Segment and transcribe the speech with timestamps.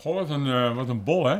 [0.00, 1.38] Goh, wat een, eh, wat een bol, hè?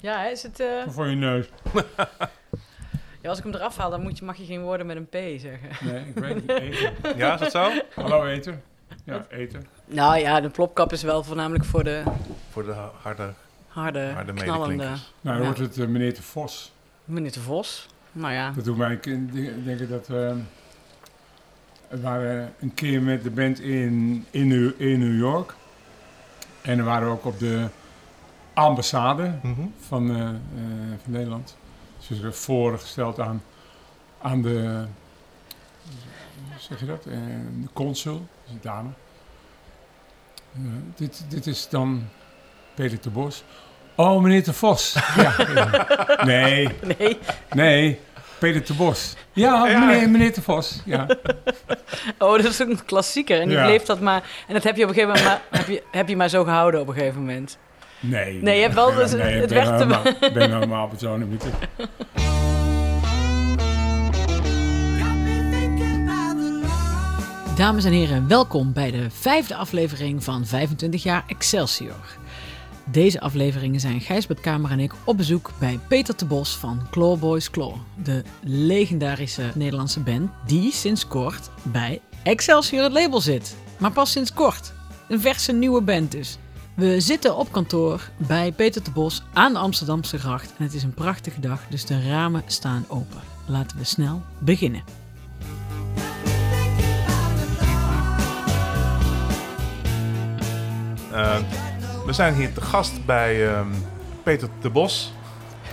[0.00, 0.60] Ja, hè, is het...
[0.60, 1.46] eh, Voor je neus.
[3.22, 5.06] ja, als ik hem eraf haal, dan moet je, mag je geen woorden met een
[5.08, 5.68] P zeggen.
[5.92, 6.48] Nee, ik weet niet.
[6.60, 7.16] Eten.
[7.16, 7.70] Ja, is dat zo?
[7.94, 8.62] Hallo, eten.
[9.04, 9.66] Ja, eten.
[9.86, 12.02] Nou ja, de plopkap is wel voornamelijk voor de
[12.50, 13.32] Voor de harde,
[13.68, 14.84] harde, harde knallende...
[14.84, 15.42] Nou, dan Ja.
[15.42, 16.72] wordt het eh, meneer de Vos.
[17.04, 17.88] Meneer de Vos.
[18.12, 20.36] Nou ja, Dat doet mij kin- de- denken dat we...
[21.88, 25.54] we waren een keer met de band in, in, New, in New York.
[26.64, 27.68] En dan waren we ook op de
[28.54, 29.60] ambassade Mhm.
[29.86, 30.34] van, eh, eh,
[31.02, 31.56] van Nederland.
[32.08, 33.42] Dus we voorgesteld aan,
[34.22, 34.84] aan de...
[36.58, 37.06] Zeg je dat?
[37.06, 37.12] Eh,
[37.60, 38.88] de consul, dus een dame.
[40.94, 42.08] Dit, dit is dan
[42.74, 43.44] Peter de Bos.
[43.94, 44.96] Oh, meneer de Vos.
[45.16, 45.86] ja, ja.
[46.24, 47.18] Nee, nee.
[47.54, 48.00] Nee,
[48.52, 49.14] Peter de Bos.
[49.32, 49.78] Ja, Ja.
[49.78, 50.80] meneer, meneer de Vos.
[50.84, 51.06] Ja.
[52.18, 53.40] Oh, dat is ook een klassieker.
[53.40, 53.64] En die Ja.
[53.64, 54.22] bleef dat maar...
[54.48, 56.44] En dat heb je op een gegeven moment maar, heb je, heb je maar zo
[56.44, 57.58] gehouden op een gegeven moment.
[58.00, 58.42] Nee.
[58.42, 61.44] Nee, je hebt wel- dus nee, het werd te- Ik ben persoonlijk niet.
[67.56, 71.94] Dames en heren, welkom bij de vijfde aflevering van 25 jaar Excelsior.
[72.90, 77.18] Deze afleveringen zijn Gijsbert Kamer en ik op bezoek bij Peter de Bos van Claw
[77.18, 77.74] Boys Claw.
[78.02, 83.56] De legendarische Nederlandse band die sinds kort bij Excelsior het label zit.
[83.78, 84.72] Maar pas sinds kort.
[85.08, 86.38] Een verse nieuwe band dus.
[86.74, 90.54] We zitten op kantoor bij Peter de Bos aan de Amsterdamse gracht.
[90.58, 93.20] En het is een prachtige dag, dus de ramen staan open.
[93.46, 94.82] Laten we snel beginnen.
[101.12, 101.36] Eh,
[102.06, 103.68] we zijn hier te gast bij ehm,
[104.22, 105.12] Peter de Bos.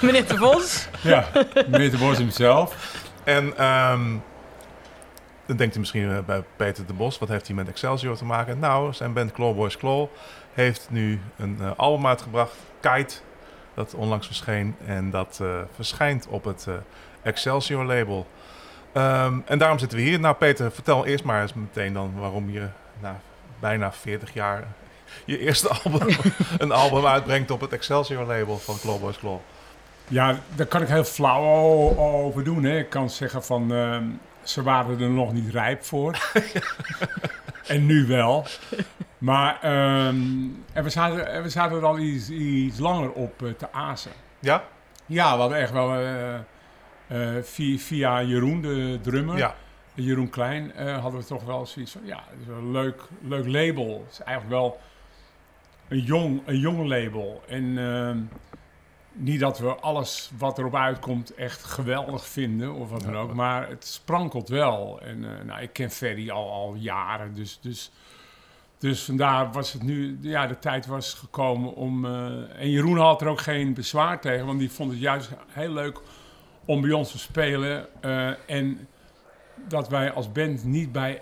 [0.00, 0.88] Meneer de Bos.
[1.02, 1.28] Ja,
[1.68, 2.94] meneer de Bos hemzelf.
[3.24, 4.16] En ehm,
[5.46, 8.24] dan denkt u misschien eh, bij Peter de Bos, wat heeft hij met Excelsior te
[8.24, 8.58] maken?
[8.58, 10.06] Nou, zijn band Claw Boys Claw
[10.54, 13.14] heeft nu een eh, album uitgebracht, Kite,
[13.74, 14.76] dat onlangs verscheen.
[14.86, 16.74] En dat eh, verschijnt op het eh,
[17.22, 18.26] Excelsior label.
[18.92, 20.20] Ehm, en daarom zitten we hier.
[20.20, 22.68] Nou Peter, vertel eerst maar eens meteen dan waarom je
[23.00, 23.20] na
[23.58, 24.66] bijna 40 jaar
[25.24, 26.16] je eerste album,
[26.58, 29.38] een album uitbrengt op het Excelsior label van Claw Boys Claw.
[30.08, 31.44] Ja, daar kan ik heel flauw
[31.96, 32.64] over doen.
[32.64, 32.78] Hè.
[32.78, 34.04] Ik kan zeggen van, ehm,
[34.42, 36.18] ze waren er nog niet rijp voor.
[37.66, 38.46] en nu wel.
[39.18, 40.16] Maar, ehm,
[40.72, 44.12] en we zaten, en we zaten er al iets, iets langer op eh, te azen.
[44.38, 44.64] Ja?
[45.06, 49.36] Ja, we hadden echt wel eh, eh, via, via Jeroen, de drummer.
[49.36, 49.54] Ja.
[49.94, 54.04] Jeroen Klein hadden we toch wel zoiets van, ja, het is een leuk, leuk label.
[54.04, 54.80] Het is eigenlijk wel
[55.88, 57.42] een jong, een jong label.
[57.46, 58.16] En uh,
[59.12, 63.68] niet dat we alles wat erop uitkomt echt geweldig vinden of wat dan ook, maar
[63.68, 65.00] het sprankelt wel.
[65.00, 67.90] En uh, nou, ik ken Ferry al, al jaren, dus, dus,
[68.78, 72.04] dus vandaar was het nu, ja, de tijd was gekomen om...
[72.04, 75.72] Uh, en Jeroen had er ook geen bezwaar tegen, want die vond het juist heel
[75.72, 76.00] leuk
[76.64, 78.02] om bij ons te spelen.
[78.46, 78.88] en
[79.68, 81.18] dat wij als band niet bij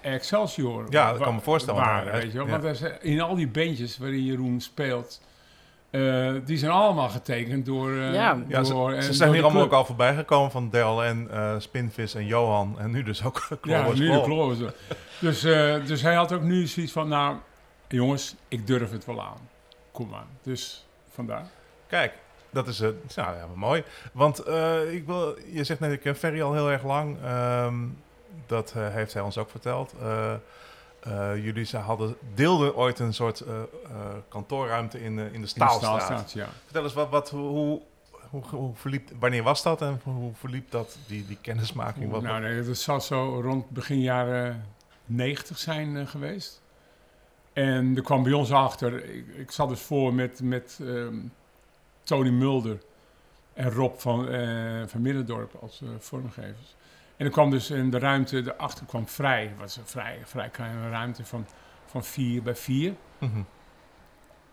[0.00, 1.80] Excelsior Ja, dat kan me voorstellen.
[1.80, 2.46] Waren, weet je wel?
[2.46, 2.60] Ja.
[2.60, 5.20] Want in al die bandjes waarin Jeroen speelt,
[5.90, 7.90] uh, die zijn allemaal getekend door...
[7.90, 11.04] Uh, ja, door, ja, ze, ze zijn hier allemaal ook al voorbij gekomen van Del
[11.04, 12.76] en uh, Spinvis en Johan.
[12.78, 14.58] En nu dus ook Ja, nu de Kloos.
[15.20, 17.36] dus, uh, dus hij had ook nu zoiets van, nou
[17.88, 19.48] jongens, ik durf het wel aan.
[19.92, 20.26] Kom maar.
[20.42, 21.46] Dus vandaar.
[21.86, 22.12] Kijk,
[22.50, 23.16] dat is het.
[23.16, 23.82] Nou ja, mooi.
[24.12, 27.16] Want uh, ik wil, je zegt net, ik ken Ferry al heel erg lang.
[27.64, 27.96] Um,
[28.50, 29.94] dat uh, heeft hij ons ook verteld.
[30.02, 30.34] Uh,
[31.44, 33.44] jullie ze hadden, deelden ooit een soort
[34.28, 36.10] kantoorruimte in, in de Staalstraat.
[36.10, 36.48] In de ja.
[36.64, 37.80] Vertel eens, wat, wat, hoe,
[38.30, 42.10] hoe, hoe verliep, wanneer was dat en hoe verliep dat, die, die kennismaking?
[42.10, 44.64] Wat, nou, nee, dat zal zo rond begin jaren
[45.04, 46.62] 90 zijn geweest.
[47.52, 51.32] En er kwam bij ons achter, ik, ik zat dus voor met, met um,
[52.02, 52.78] Tony Mulder
[53.52, 54.24] en Rob van,
[54.86, 56.76] van Middendorp als vormgevers.
[57.20, 59.42] En er kwam dus in de ruimte, daarachter kwam vrij.
[59.42, 61.46] Het was een vrij, vrij kleine ruimte van,
[61.86, 62.94] van vier bij vier.
[63.18, 63.46] Mm -hmm.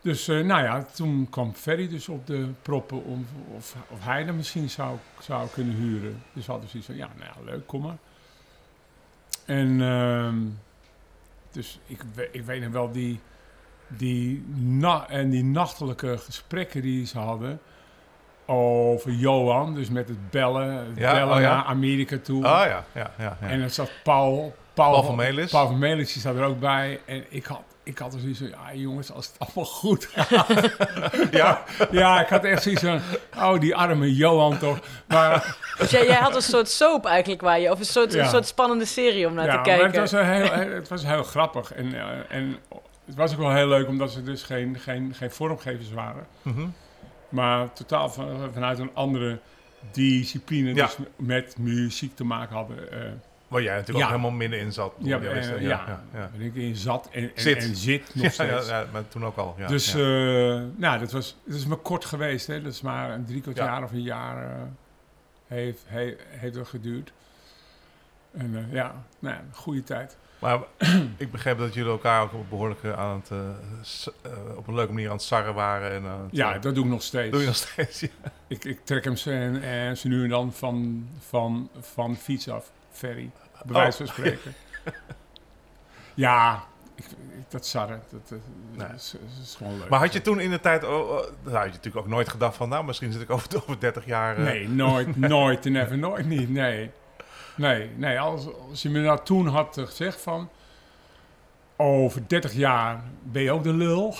[0.00, 4.26] Dus uh, nou ja, toen kwam Ferry dus op de proppen om, of, of hij
[4.26, 6.22] er misschien zou, zou kunnen huren.
[6.32, 7.98] Dus hadden zoiets van, ja, nou ja, leuk, kom maar.
[9.44, 10.32] En uh,
[11.50, 13.20] dus ik, ik weet nog wel die,
[13.86, 17.60] die, na, en die nachtelijke gesprekken die ze hadden
[18.50, 21.54] over Johan, dus met het bellen, het ja, bellen oh ja.
[21.54, 22.36] naar Amerika toe.
[22.36, 23.10] Oh ja, ja, ja.
[23.18, 23.48] ja.
[23.48, 25.50] En dan zat Paul, Paul, Paul van Melis.
[25.50, 27.00] Paul van Melis, die zat er ook bij.
[27.04, 30.70] En ik had, ik had er zoiets van, ja jongens, als het allemaal goed gaat.
[31.30, 31.62] ja?
[31.90, 33.00] ja, ik had echt zoiets van,
[33.36, 34.78] oh die arme Johan toch.
[35.06, 38.22] Maar, dus jij, jij had een soort soap eigenlijk waar je, of een soort, ja.
[38.22, 39.90] een soort spannende serie om naar ja, te kijken.
[39.90, 41.72] Maar het was, heel, het was heel grappig.
[41.72, 42.56] En, uh, en
[43.06, 46.26] het was ook wel heel leuk omdat ze dus geen, geen, geen vormgevers waren.
[46.42, 46.66] Mhm.
[47.28, 49.38] Maar totaal van, vanuit een andere
[49.92, 50.84] discipline, Ja.
[50.86, 52.92] dus met muziek te maken hadden.
[52.92, 53.10] eh,
[53.48, 54.04] Waar jij natuurlijk Ja.
[54.04, 54.92] ook helemaal middenin zat.
[54.98, 56.44] ja, Ja, eh, ja, ja, ja, ja.
[56.44, 57.56] ik in zat en, en Zit.
[57.56, 58.68] en zit nog Ja, steeds.
[58.68, 59.56] ja, maar toen ook al.
[59.66, 60.00] Dus eh,
[60.76, 62.46] nou, dat, was, dat is maar kort geweest.
[62.46, 62.62] Hè?
[62.62, 63.64] Dat is maar een drie kwart Ja.
[63.64, 64.62] jaar of een jaar eh,
[65.46, 67.12] heeft, he- heeft dat geduurd.
[68.32, 70.16] En eh, ja, nou, ja, goede tijd.
[70.38, 70.58] Maar
[71.16, 74.92] ik begreep dat jullie elkaar ook behoorlijk eh, aan het, eh, eh, op een leuke
[74.92, 75.90] manier aan het sarren waren.
[75.92, 77.30] En Ja, eh, dat doe ik nog steeds.
[77.30, 78.00] doe je nog steeds.
[78.00, 78.08] Ja.
[78.46, 82.48] Ik, ik trek hem ze, en, en ze nu en dan van, van, van fiets
[82.48, 82.70] af.
[82.90, 83.30] Ferry,
[83.64, 83.82] bij Oh.
[83.82, 84.54] wijze van spreken.
[86.14, 86.62] ja,
[86.94, 87.16] ik, ik-
[87.50, 88.38] dat sarren, dat,
[88.74, 88.86] Nee.
[88.94, 89.14] is,
[89.56, 89.88] gewoon leuk.
[89.88, 92.56] Maar had je toen in de tijd, oh, oh, had je natuurlijk ook nooit gedacht
[92.56, 94.40] van, nou, misschien zit ik over, over 30 jaar.
[94.40, 96.90] Nee, nooit, nooit en never, nooit niet, nee.
[97.58, 100.48] Nee, nee, als, als je me nou toen had eh, gezegd van...
[101.76, 104.14] Over 30 jaar ben je ook de lul.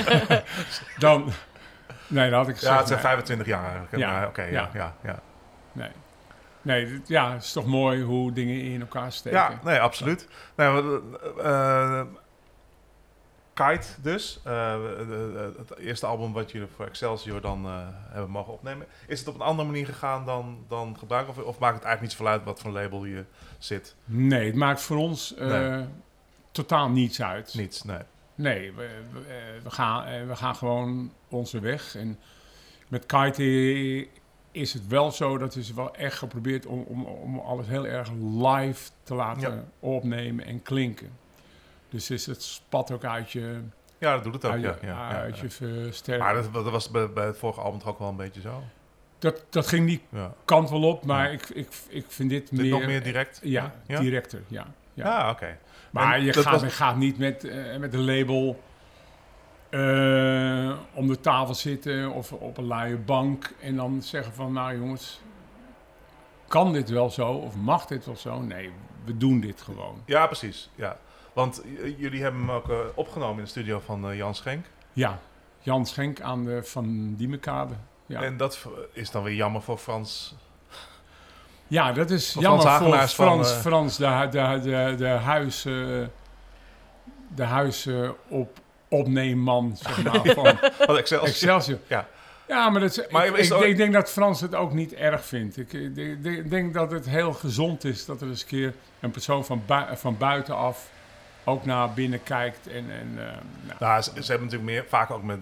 [0.98, 1.30] dan...
[2.06, 2.72] Nee, dan had ik gezegd...
[2.72, 3.08] Ja, het zijn nee.
[3.08, 3.96] 25 jaar eigenlijk.
[3.96, 4.68] Ja, Maar Oké, ja, ja.
[4.74, 5.18] ja, ja.
[5.72, 5.90] Nee.
[6.62, 9.38] Nee, dit- ja, het is toch mooi hoe dingen in elkaar steken.
[9.38, 10.28] Ja, nee, absoluut.
[10.56, 11.00] Nou,
[11.38, 12.06] eh, eh,
[13.54, 17.78] Kite dus, eh, de- de- het eerste album wat jullie voor Excelsior dan eh,
[18.08, 18.86] hebben mogen opnemen.
[19.06, 21.28] Is het op een andere manier gegaan dan, dan gebruik?
[21.28, 23.24] Of, of maakt het eigenlijk niet zoveel uit wat voor label je
[23.58, 23.94] zit?
[24.04, 25.84] Nee, het maakt voor ons eh, Nee.
[26.50, 27.54] totaal niets uit.
[27.54, 27.98] Niets, nee.
[28.34, 29.20] Nee, we, we,
[29.62, 31.94] we gaan, we gaan gewoon onze weg.
[31.96, 32.18] En
[32.88, 34.08] met Kite
[34.50, 38.10] is het wel zo dat is wel echt geprobeerd om, om, om alles heel erg
[38.20, 39.64] live te laten Ja.
[39.80, 41.10] opnemen en klinken.
[41.94, 43.60] Dus is het spat ook uit je,
[43.98, 45.08] Ja, dat doet het ook, uit je, ja.
[45.08, 46.16] uit je.
[46.18, 48.62] Maar dat, dat was bij, bij het vorige album toch ook wel een beetje zo?
[49.18, 50.02] dat, dat ging die
[50.44, 52.70] kant wel op, maar ik, ik, ik vind dit dit meer...
[52.70, 53.40] nog meer direct?
[53.42, 54.66] Ja, directer, ja.
[54.94, 55.04] ja.
[55.06, 55.58] Ja, oké.
[55.90, 58.60] Maar En je gaat, was- gaat niet met, eh, met een label
[59.70, 64.78] eh, om de tafel zitten of op een luie bank en dan zeggen van, nou
[64.78, 65.20] jongens,
[66.48, 68.40] kan dit wel zo of mag dit wel zo?
[68.40, 68.70] Nee,
[69.04, 70.02] we doen dit gewoon.
[70.06, 70.70] Ja, precies.
[70.74, 70.96] Ja.
[71.34, 71.62] Want
[71.96, 74.66] jullie hebben hem ook eh, opgenomen in de studio van eh, Jan Schenk.
[74.92, 75.18] Ja,
[75.60, 77.74] Jan Schenk aan de Van Diemenkade.
[78.06, 78.22] Ja.
[78.22, 80.34] En dat is dan weer jammer voor Frans.
[81.66, 85.62] ja, dat is jammer Frans voor van, Frans, eh, Frans de, de, de, de huis,
[85.62, 87.88] de huis
[88.28, 88.58] op,
[88.88, 90.56] opneemman, zeg maar, van
[90.86, 91.28] Van Excelsior.
[91.28, 91.78] Excelsior.
[91.86, 92.08] Ja.
[92.48, 94.54] Ja, maar, dat is, Maar ik, is ik, het ook- ik denk dat Frans het
[94.54, 95.56] ook niet erg vindt.
[95.56, 98.74] Ik, ik, ik- ik denk dat het heel gezond is dat er eens een keer
[99.00, 100.90] een persoon van, bui- van buitenaf
[101.44, 102.66] ook naar binnen kijkt.
[102.66, 103.24] En, en, eh,
[103.66, 105.38] nou, Nou, ze, ze hebben natuurlijk meer, vaak ook met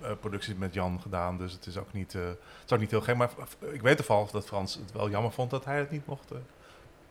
[0.00, 1.38] eh, producties met Jan gedaan.
[1.38, 3.16] Dus het is ook niet, eh, het is ook niet heel gek.
[3.16, 3.30] Maar
[3.72, 6.28] ik weet toevallig dat Frans het wel jammer vond dat hij het niet mocht.
[6.28, 6.38] Hij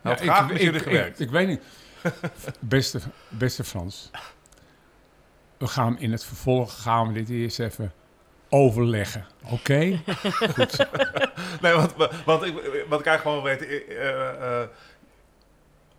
[0.00, 1.20] had ja, graag ik, met ik, jullie ik, gewerkt.
[1.20, 1.62] ik weet niet.
[2.60, 4.10] Beste, beste Frans,
[5.56, 7.92] we gaan in het vervolg gaan we dit eerst even
[8.48, 9.26] overleggen.
[9.50, 10.00] Oké?
[10.54, 10.86] Goed.
[11.60, 11.94] Nee, want,
[12.24, 14.62] want ik, wat ik eigenlijk gewoon eh,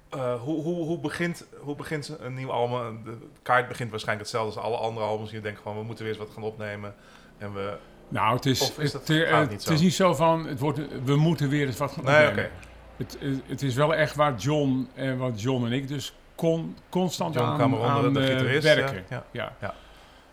[0.10, 3.04] eh, eh, eh, hoe, hoe, hoe, begint, hoe begint een nieuw album?
[3.04, 5.32] De kaart begint waarschijnlijk hetzelfde als alle andere albums.
[5.32, 6.96] Je denkt gewoon, we moeten weer eens wat gaan opnemen.
[7.38, 7.78] En we...
[8.10, 9.74] Nou, het is, Of is dat- het, eh, niet het zo?
[9.74, 12.52] is niet zo van, het wordt, we moeten weer eens wat gaan Nee, opnemen.
[12.52, 12.66] oké.
[13.04, 16.78] Het, eh, het is wel echt waar John en wat John en ik dus con,
[16.90, 19.04] constant John aan, Cameron, aan de eh, werken.
[19.10, 19.54] Ja, Ja.
[19.62, 19.74] Ja.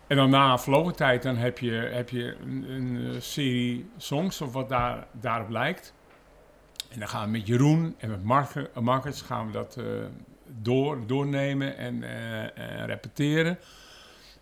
[0.07, 4.41] En dan na verlopen tijd dan heb je, heb je een, een eh, serie songs
[4.41, 5.93] of wat daar, daarop lijkt.
[6.95, 9.85] En dan gaan we met Jeroen en met Marke, eh, Marcus gaan we dat eh,
[10.61, 13.57] door, doornemen en, eh, en repeteren.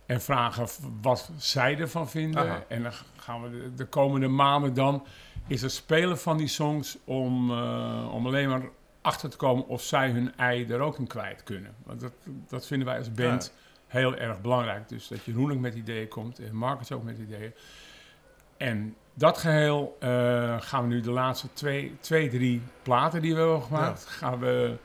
[0.06, 0.68] En vragen
[1.02, 2.42] wat zij ervan vinden.
[2.42, 2.64] Aha.
[2.68, 5.06] En dan gaan we de, de komende maanden dan...
[5.48, 7.52] is het spelen van die songs om,
[8.10, 8.62] om alleen maar
[9.02, 9.68] achter te komen...
[9.68, 11.76] of zij hun ei er ook in kwijt kunnen.
[11.84, 12.14] Want dat,
[12.48, 13.54] dat vinden wij als band
[13.88, 14.90] heel erg belangrijk.
[14.90, 17.54] Dus dat Jeroen ook met ideeën komt en Marcus ook met ideeën.
[18.64, 23.40] En dat geheel eh, gaan we nu de laatste twee, twee drie platen die we
[23.40, 24.06] hebben gemaakt...
[24.06, 24.76] gaan we,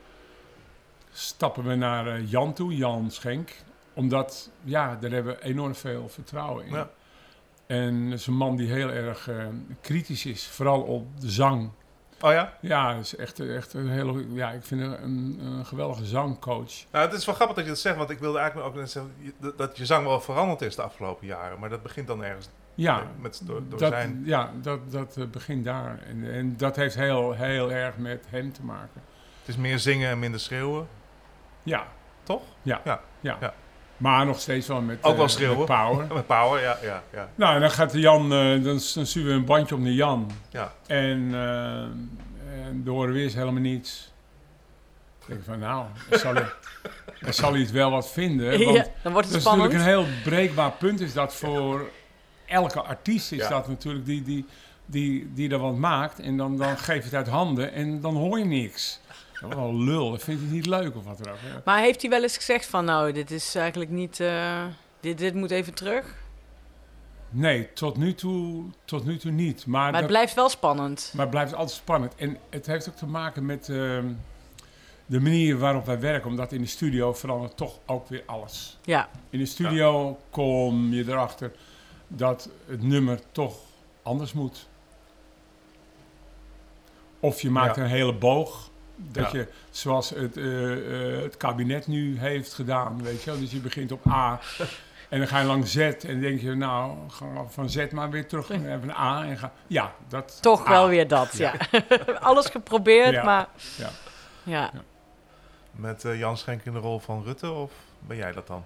[1.11, 3.51] stappen we naar eh, Jan toe, Jan Schenk.
[3.93, 6.73] Omdat, ja, daar hebben we enorm veel vertrouwen in.
[6.73, 6.89] Ja.
[7.67, 9.45] En dat is een man die heel erg eh,
[9.81, 11.69] kritisch is, vooral op de zang.
[12.21, 12.53] Oh ja?
[12.61, 16.73] Ja, is echt, echt een hele, ja, ik vind een, een, een geweldige zangcoach.
[16.91, 18.91] Nou, het is wel grappig dat je dat zegt, want ik wilde eigenlijk ook net
[18.91, 19.13] zeggen
[19.57, 21.59] dat je zang wel veranderd is de afgelopen jaren.
[21.59, 24.21] Maar dat begint dan ergens Ja, met, door, door dat, zijn...
[24.25, 25.99] ja dat, dat eh, begint daar.
[26.07, 29.01] En, en dat heeft heel, heel erg met hem te maken.
[29.39, 30.87] Het is meer zingen en minder schreeuwen,
[31.63, 31.87] Ja,
[32.23, 32.41] toch?
[32.61, 33.37] ja, Ja, ja.
[33.39, 33.53] ja.
[33.97, 35.57] Maar nog steeds wel met, Ook wel eh, schreeuwen.
[35.57, 36.07] met power.
[36.13, 37.29] Met power, ja, ja, ja.
[37.35, 39.91] nou, en dan gaat de Jan, eh, dan, dan sturen we een bandje op naar
[39.91, 40.31] Jan.
[40.49, 40.73] ja.
[40.87, 41.87] En, eh
[42.67, 44.13] en dan horen we eerst helemaal niets.
[45.27, 46.49] denk ik van, nou, dan zal, hij,
[47.21, 48.49] dan zal hij het wel wat vinden.
[48.63, 49.73] Want Ja, dan wordt dat het is natuurlijk spannend.
[49.73, 50.99] een heel breekbaar punt.
[50.99, 51.89] Is dat voor
[52.49, 53.49] elke artiest is Ja.
[53.49, 54.45] dat natuurlijk die, die,
[54.85, 56.19] die, die er wat maakt.
[56.19, 58.99] En dan, dan geef je het uit handen en dan hoor je niks.
[59.41, 60.11] Dat is wel lul.
[60.11, 61.39] Dat vind je niet leuk of wat dan ook.
[61.53, 61.61] Ja.
[61.65, 64.19] Maar heeft hij wel eens gezegd van, nou, dit is eigenlijk niet...
[64.19, 64.63] eh,
[64.99, 66.15] dit, dit moet even terug?
[67.31, 69.65] Nee, tot nu toe, tot nu toe niet.
[69.65, 71.11] Maar, Maar het dat- blijft wel spannend.
[71.13, 72.15] maar het blijft altijd spannend.
[72.15, 74.05] En het heeft ook te maken met ehm,
[75.05, 76.29] de manier waarop wij werken.
[76.29, 78.77] Omdat in de studio verandert toch ook weer alles.
[78.83, 81.51] Ja, In de studio kom je erachter
[82.11, 83.55] dat het nummer toch
[84.03, 84.67] anders moet.
[87.19, 87.81] Of je maakt Ja.
[87.83, 88.69] een hele boog.
[88.95, 89.37] Dat Ja.
[89.39, 93.39] je, zoals het, eh, eh, het kabinet nu heeft gedaan, weet je wel.
[93.39, 94.39] Dus je begint op A
[95.09, 97.87] en dan ga je langs Z en dan denk je, nou, gaan we van Z
[97.91, 99.23] maar weer terug even naar A.
[99.25, 100.37] En ga, ja, dat...
[100.41, 100.69] toch A.
[100.69, 101.53] wel weer dat, ja.
[102.19, 103.23] Alles geprobeerd, Ja.
[103.23, 103.47] maar...
[103.77, 103.89] Ja.
[104.43, 104.71] Ja.
[105.71, 108.63] Met eh, Jan Schenk in de rol van Rutte, of ben jij dat dan?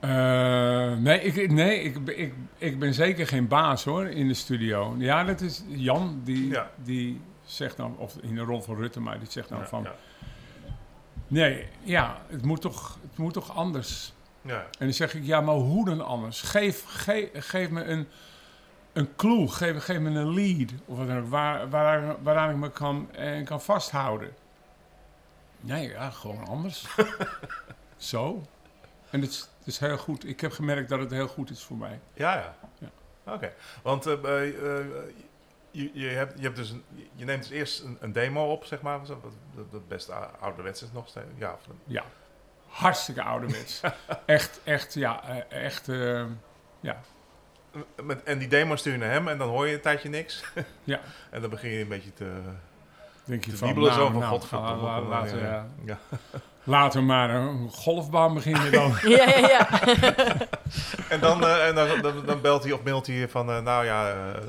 [0.00, 4.34] Eh, nee, ik, nee ik, ben- ik, ik ben zeker geen baas hoor in de
[4.34, 4.94] studio.
[4.98, 6.70] Ja, dat is Jan die, Ja.
[6.76, 9.82] die zegt dan, of in de rol van Rutte, maar die zegt dan Ja, van...
[9.82, 9.94] ja.
[11.26, 14.12] Nee, ja, het moet, toch, het moet toch anders.
[14.42, 16.40] Ja, En dan zeg ik, ja, maar hoe dan anders?
[16.42, 18.06] Geef, geef, geef me een,
[18.92, 22.56] een clue, geef, geef me een lead, of wat dan ook, waar, waar, waaraan ik
[22.56, 24.30] me kan, eh, kan vasthouden.
[25.60, 26.86] Nee, ja, gewoon anders.
[27.96, 28.46] Zo.
[29.10, 30.26] En het is, het is heel goed.
[30.28, 32.00] Ik heb gemerkt dat het heel goed is voor mij.
[32.14, 32.34] ja.
[32.34, 32.54] ja.
[32.78, 33.32] Ja.
[33.34, 33.52] Oké,
[33.82, 34.84] want eh, eh,
[35.70, 38.64] je, je, hebt, je, hebt dus een, je neemt dus eerst een, een demo op,
[38.64, 38.98] zeg maar.
[39.06, 39.18] Dat,
[39.70, 41.26] dat best ou- ouderwets is nog steeds.
[41.36, 42.04] Ja, Ja,
[42.66, 43.80] hartstikke ouderwets.
[44.26, 45.86] echt, echt, ja, eh, echt,
[46.80, 47.00] ja.
[48.02, 50.44] met, en die demo stuur je naar hem en dan hoor je een tijdje niks.
[50.84, 51.00] Ja.
[51.30, 52.40] En dan begin je een beetje te,
[53.24, 54.82] Denk je te van, nou, zo van nou, godverdomme.
[54.82, 55.66] la- la- laten, we- ja.
[55.84, 55.98] Ja.
[56.70, 58.92] laten we maar een golfbaan beginnen dan.
[59.16, 59.68] Ja, ja, ja.
[61.08, 63.84] En, dan, eh, en dan, dan, dan belt hij of mailt hij van, eh, nou
[63.84, 64.40] ja, eh,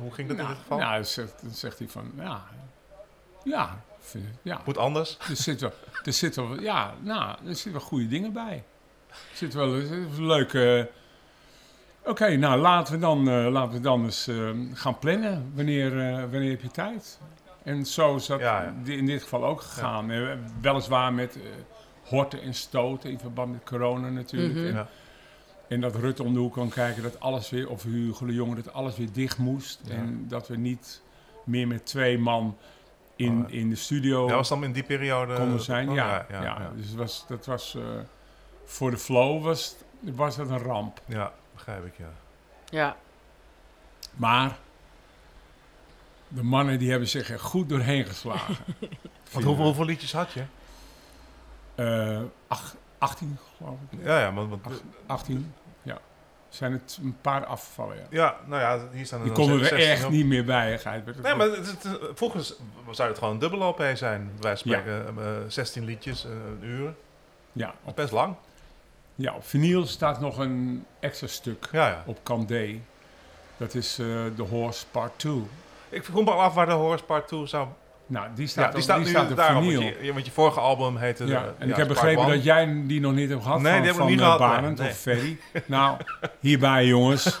[0.00, 0.78] hoe ging dat in nou, dit geval?
[0.78, 2.42] nou, dan zegt, dan zegt hij van, ja,
[3.44, 3.64] ja,
[3.98, 4.60] ik vind het- ja.
[4.64, 5.16] Moet anders?
[5.30, 8.64] Er zitten wel, er zitten wel, ja, nou, er zitten wel goede dingen bij.
[9.08, 10.90] Er zit wel een leuke...
[12.04, 15.52] Oké, nou, laten we dan, eh, laten we dan eens eh, gaan plannen.
[15.54, 17.18] Wanneer, eh, wanneer heb je tijd?
[17.68, 18.74] En zo is dat Ja, ja.
[18.82, 20.10] di- in dit geval ook gegaan.
[20.10, 20.28] Eh,
[20.60, 21.42] weliswaar met eh,
[22.04, 24.54] horten en stoten in verband met corona natuurlijk.
[24.54, 24.66] Mhm.
[24.66, 24.88] En, Ja.
[25.68, 28.54] en dat Rutte om de hoek kan kijken dat alles weer, of Hugo de Jonge,
[28.54, 29.80] dat alles weer dicht moest.
[29.84, 29.94] Ja.
[29.94, 31.02] En dat we niet
[31.44, 32.56] meer met twee man
[33.16, 35.34] in, Oh, in de studio Ja, was dan in die periode...
[35.34, 35.88] konden zijn.
[35.88, 37.82] Oh, ja, ja, dus was, dat was eh,
[38.64, 41.00] voor de flow was, was dat een ramp.
[41.06, 42.10] Ja, begrijp ik, ja.
[42.70, 42.96] Ja,
[44.14, 44.58] Maar
[46.28, 48.56] de mannen die hebben zich er goed doorheen geslagen.
[49.32, 50.42] Want hoeveel, hoeveel liedjes had je?
[51.74, 53.98] Eh, ach- 18 geloof ik.
[54.04, 55.98] Ja, ja, want, want, Ach- 18, ja.
[56.48, 58.02] Zijn het een paar afgevallen, ja.
[58.10, 60.10] ja, nou ja, hier staan er Die konden er 16 echt op.
[60.10, 61.22] niet meer bij, Gijsbert.
[61.22, 62.54] Nee, maar het, het- het- vroeger s-
[62.90, 64.30] zou het gewoon een dubbele LP zijn.
[64.40, 66.94] Wij spreken eh, 16 liedjes, eh, een uur.
[67.52, 68.34] Ja, op, Best lang.
[69.14, 72.02] ja, op vinyl staat nog een extra stuk Ja, ja.
[72.06, 72.52] op kant D.
[73.56, 74.06] Dat is eh
[74.36, 75.42] The Horse Part 2.
[75.90, 77.68] Ik vroeg me al af waar de Horse Part 2 zou...
[78.06, 79.62] Nou, die staat, Ja, die staat die nu staat op daarom.
[79.62, 79.80] vinyl.
[79.82, 81.26] Want je, je- want je vorige album heette...
[81.26, 82.34] Ja, en ja, ik heb begrepen One.
[82.34, 84.26] dat jij die nog niet hebt gehad Nee, van, die hebben van we niet eh,
[84.26, 84.90] gehad, Barend nee.
[84.90, 85.38] of Ferry.
[85.66, 85.96] nou,
[86.40, 87.40] hierbij jongens.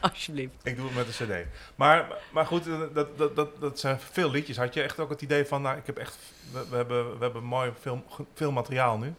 [0.00, 0.52] alsjeblieft.
[0.62, 1.46] Ik doe het met een cd.
[1.74, 4.56] Maar, maar goed, eh, dat, dat, dat, dat zijn veel liedjes.
[4.56, 5.62] Had je echt ook het idee van...
[5.62, 6.18] Nou, ik heb echt...
[6.52, 9.14] We, we hebben, we hebben mooi veel, veel materiaal nu.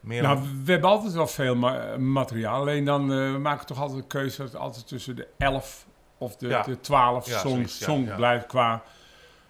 [0.00, 2.60] Meer Nou, dan- we hebben altijd wel veel ma- materiaal.
[2.60, 5.86] Alleen dan eh, we maken we toch altijd een keuze altijd tussen de 11
[6.18, 6.62] of de, Ja.
[6.62, 8.16] de 12 Ja, zoiets, song ja.
[8.16, 8.82] blijft qua...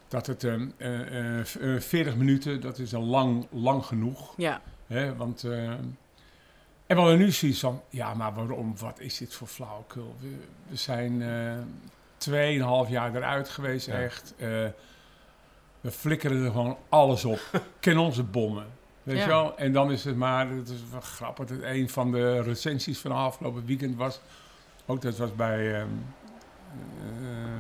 [0.09, 1.01] Dat het ehm, eh,
[1.41, 4.35] eh, eh, 40 minuten, dat is al lang, lang genoeg.
[4.37, 5.17] Ja, Hè?
[5.17, 5.97] Want, eh, en
[6.87, 8.75] we hadden nu zoiets van, ja, maar waarom?
[8.79, 10.15] Wat is dit voor flauwekul?
[10.21, 10.37] We,
[10.69, 11.53] we zijn eh
[12.17, 13.93] tweeënhalf jaar eruit geweest, Ja.
[13.93, 14.35] echt.
[14.37, 14.49] Eh,
[15.81, 17.41] we flikkeren er gewoon alles op.
[17.81, 18.67] Ken onze bommen.
[19.03, 19.23] Weet Ja.
[19.23, 19.59] je wel?
[19.59, 23.13] En dan is het maar, het is wel grappig, dat een van de recensies van
[23.13, 24.21] afgelopen weekend was,
[24.87, 25.87] ook dat was bij ehm, eh,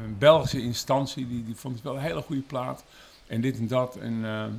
[0.04, 2.84] een Belgische instantie, die, die vond het wel een hele goede plaat.
[3.26, 3.96] En dit en dat.
[3.96, 4.50] En ehm,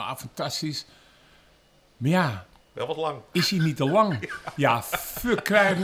[0.00, 0.86] ah, fantastisch.
[1.96, 3.18] Maar ja, Wel wat lang.
[3.32, 4.30] is hij niet te lang?
[4.56, 5.78] Ja, fuck, krijg,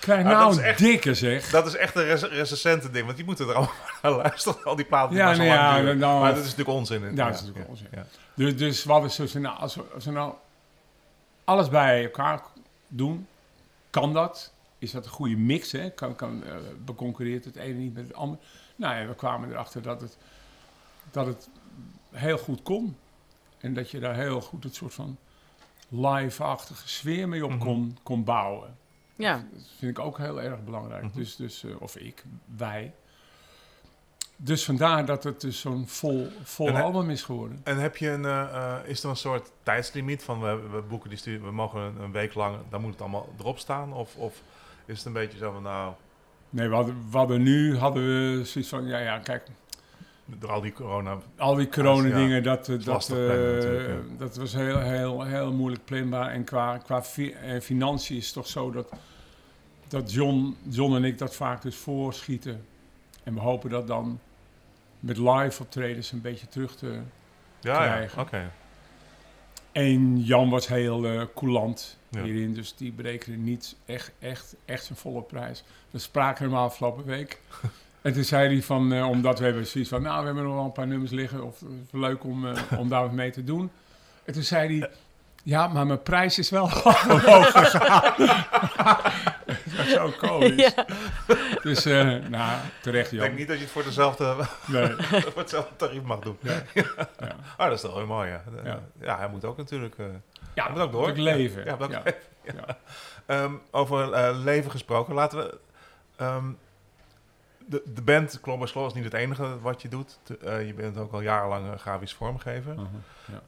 [0.00, 1.50] krijg Nou, nou is echt- dikke zeg.
[1.50, 3.04] Dat is echt een res recensente ding.
[3.04, 4.64] Want die moeten er allemaal naar luisteren.
[4.64, 6.78] Al die platen die Ja, maar zo nee, lang ja, dan- Maar dat is natuurlijk
[6.78, 7.02] onzin.
[7.14, 7.88] Ja, dat is natuurlijk onzin.
[7.92, 8.06] Ja.
[8.34, 10.34] Dus, dus we hadden zo nou, als we, als we nou
[11.44, 12.40] alles bij elkaar
[12.88, 13.26] doen,
[13.90, 14.52] kan dat?
[14.80, 15.72] Is dat een goede mix?
[15.72, 15.90] Hè?
[15.90, 18.40] Kan, kan, eh, beconcurreert het ene niet met het andere?
[18.76, 20.16] Nou ja, we kwamen erachter dat het,
[21.10, 21.48] dat het
[22.10, 22.96] heel goed kon.
[23.58, 25.16] En dat je daar heel goed het soort van
[25.88, 27.58] live-achtige sfeer mee op Mhm.
[27.58, 28.76] kon, kon bouwen.
[29.14, 31.02] Ja, Dat vind ik ook heel erg belangrijk.
[31.02, 31.16] Mhm.
[31.16, 32.24] Dus, dus eh, of ik,
[32.56, 32.92] wij.
[34.36, 37.60] Dus vandaar dat het dus zo'n vol, vol En album is geworden.
[37.64, 41.18] En heb je een, eh, is er een soort tijdslimiet van we, we boeken die
[41.18, 43.92] studie, we mogen een, een week lang, dan moet het allemaal erop staan?
[43.92, 44.42] Of, of
[44.90, 45.92] is het een beetje zo van nou,
[46.50, 49.46] Nee, we hadden, we hadden nu hadden we zoiets van, ja, ja, kijk,
[50.24, 51.18] door al die corona.
[51.36, 53.94] al die corona-dingen, Ja, dat, eh, dat, lastig eh, ja.
[54.18, 56.28] dat was heel, heel, heel moeilijk planbaar.
[56.30, 58.92] En qua, qua fi- eh, financiën is het toch zo dat,
[59.88, 62.64] dat John, John en ik dat vaak dus voorschieten.
[63.24, 64.20] En we hopen dat dan
[65.00, 66.86] met live optredens een beetje terug te...
[67.60, 68.20] Ja, ja, Krijgen.
[68.22, 68.50] oké.
[69.72, 72.22] En Jan was heel eh coulant Ja.
[72.22, 75.64] hierin, dus die berekende niet echt, echt, echt zijn volle prijs.
[75.90, 77.40] We spraken hem afgelopen week.
[78.02, 80.54] en toen zei hij van, eh, omdat we hebben zoiets van, nou, we hebben nog
[80.54, 83.30] wel een paar nummers liggen, of het is leuk om, eh, om daar wat mee
[83.30, 83.70] te doen.
[84.24, 84.90] En toen zei hij,
[85.42, 86.64] ja, maar mijn prijs is wel
[87.08, 88.14] omhoog gegaan.
[89.90, 90.56] Zo komisch.
[90.76, 90.84] ja.
[91.62, 93.26] Dus, eh, nou, terecht Ik Jan.
[93.26, 94.34] denk niet dat je het voor, dezelfde,
[94.66, 94.92] Nee.
[95.30, 96.36] voor hetzelfde tarief mag doen.
[96.40, 96.62] Ja.
[97.20, 97.36] Ja.
[97.58, 98.42] Oh, dat is toch heel mooi, ja.
[98.64, 98.80] Ja.
[99.00, 99.94] Ja, hij moet ook natuurlijk...
[99.98, 100.06] eh,
[100.54, 101.08] Ja, hij moet ook door.
[101.08, 101.64] moet leven.
[101.64, 102.02] Ja, ook Ja.
[102.04, 102.20] leven.
[102.66, 102.76] Ja.
[103.26, 105.58] Ehm, over eh, leven gesproken, laten we...
[106.16, 106.44] ehm,
[107.66, 110.18] de, de band Klombo Slow is niet het enige wat je doet.
[110.22, 112.74] Te- eh, je bent ook al jarenlang een grafisch vormgever.
[112.74, 112.84] Mhm,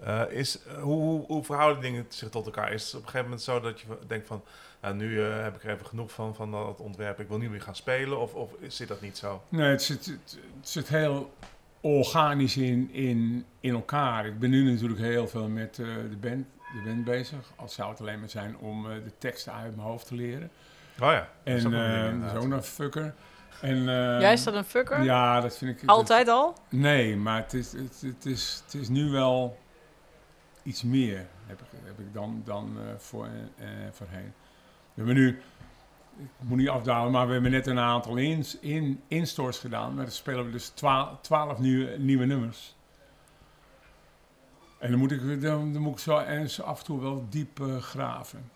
[0.05, 0.27] ja.
[0.27, 2.73] Eh, is, hoe, hoe, hoe verhouden dingen zich tot elkaar?
[2.73, 4.45] Is het op een gegeven moment zo dat je denkt van...
[4.83, 7.21] Nou, nu eh, heb ik er even genoeg van, van dat ontwerp.
[7.21, 8.21] Ik wil niet meer gaan spelen.
[8.21, 9.43] Of, of zit dat niet zo?
[9.49, 11.35] Nee, het zit, het, het zit heel
[11.81, 14.27] organisch in, in, in elkaar.
[14.27, 17.53] Ik ben nu natuurlijk heel veel met eh, de, band, de band bezig.
[17.57, 20.51] Al zou het alleen maar zijn om eh, de teksten uit mijn hoofd te leren.
[21.01, 23.15] Oh ja, En eh, dat een fucker.
[23.63, 25.03] En, eh, Jij is dat een fucker?
[25.03, 25.89] Ja, dat vind ik...
[25.89, 26.55] Altijd al?
[26.69, 29.59] nee, maar het is, het, het, is, het is nu wel
[30.63, 34.33] iets meer, heb ik, heb ik dan, dan eh, voor, eh, voorheen.
[34.95, 35.29] We hebben nu,
[36.19, 39.97] ik moet niet afdalen, maar we hebben net een aantal in, instores gedaan.
[39.97, 42.75] Dan spelen we dus twa- twaalf nieuwe, nieuwe nummers.
[44.79, 47.77] En dan moet ik, dan, dan moet ik zo af en toe wel diep eh,
[47.77, 48.51] graven.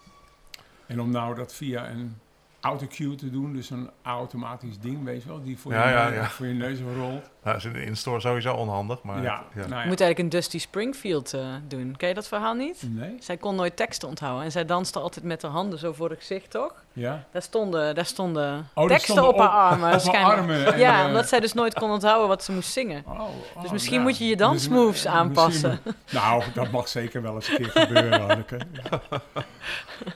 [0.87, 2.18] En om nou dat via een
[2.66, 6.09] autocue te doen, dus een automatisch ding, weet je wel, die voor, Ja, je, ja,
[6.09, 6.29] neus- ja.
[6.29, 7.31] voor je neus rolt.
[7.44, 9.22] Nou, is in de in-store sowieso onhandig, maar...
[9.22, 9.61] ja, ja.
[9.61, 9.83] nou ja.
[9.83, 11.96] Je moet eigenlijk een Dusty Springfield eh, doen.
[11.96, 12.83] Ken je dat verhaal niet?
[12.90, 13.14] Nee?
[13.18, 16.18] Zij kon nooit teksten onthouden en zij danste altijd met haar handen zo voor het
[16.18, 16.85] gezicht, toch?
[16.99, 17.25] Ja?
[17.33, 19.77] Daar stonden, daar stonden Oh, teksten stonden op haar armen.
[19.77, 20.39] op haar waarschijnlijk.
[20.39, 23.03] armen en, ja, eh, omdat zij dus nooit kon onthouden wat ze moest zingen.
[23.07, 23.21] Oh,
[23.55, 24.03] oh, Dus misschien ja.
[24.03, 25.79] moet je je dansmoves eh, aanpassen.
[26.11, 28.59] nou, dat mag zeker wel eens een keer gebeuren, Hanneke.
[28.73, 29.01] Ja.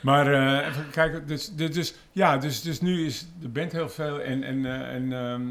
[0.03, 3.89] Maar eh, even kijken, dus, dus, dus, ja, dus, dus nu is de band heel
[3.89, 5.43] veel en, en, eh, en ehm,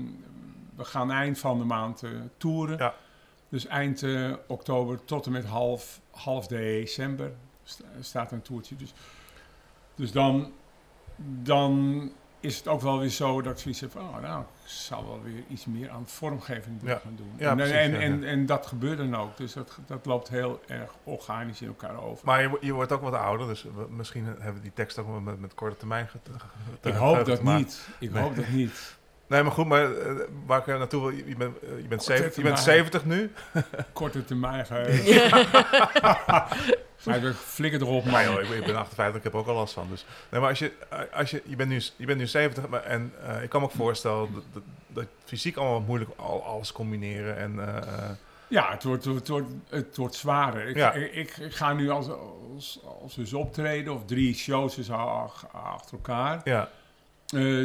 [0.75, 2.77] we gaan eind van de maand eh, toeren.
[2.77, 2.93] Ja.
[3.49, 7.31] Dus eind eh, oktober tot en met half, half december
[7.63, 8.75] sta- staat een toertje.
[8.75, 8.93] Dus,
[9.95, 10.51] dus dan,
[11.23, 14.47] dan is het ook wel weer zo dat ik zoiets heb van, oh, nou, ik
[14.63, 16.99] zou wel weer iets meer aan vormgeving Ja.
[17.03, 17.31] gaan doen.
[17.37, 18.27] Ja, en, precies, en, ja, en, ja.
[18.27, 19.37] en dat gebeurt dan ook.
[19.37, 22.25] Dus dat, dat loopt heel erg organisch in elkaar over.
[22.25, 25.21] Maar je, je wordt ook wat ouder, dus we- misschien hebben we die tekst ook
[25.21, 26.29] met, met korte termijn get-
[26.81, 27.59] ik hoop dat maken.
[27.61, 27.87] niet.
[27.99, 28.21] Ik Nee.
[28.23, 28.97] hoop dat niet.
[29.27, 31.89] Nee, maar goed, maar eh, waar ik eh, naartoe wil, je, bent, eh, je bent,
[31.89, 32.57] Korte 70, je bent termijn.
[32.57, 33.31] 70 nu.
[33.93, 35.45] Korte termijn geheugen.
[37.05, 38.23] Maar flikker erop, man.
[38.23, 39.87] joh, ik, ben- ik ben 58, ik heb ook al last van.
[39.89, 40.05] Dus.
[40.29, 40.71] Nee, maar als je,
[41.13, 43.67] als je, je, bent nu, je bent nu 70 maar, en eh, ik kan me
[43.67, 47.37] ook voorstellen dat, dat, dat fysiek allemaal moeilijk al, alles combineren.
[47.37, 48.09] En, eh, eh,
[48.47, 50.67] Ja, het wordt, het wordt, het wordt zwaarder.
[50.67, 50.91] Ik, Ja.
[50.93, 52.07] ik, ik, ik ga nu als,
[52.55, 56.69] als, als we eens optreden of drie shows dus achter elkaar ja,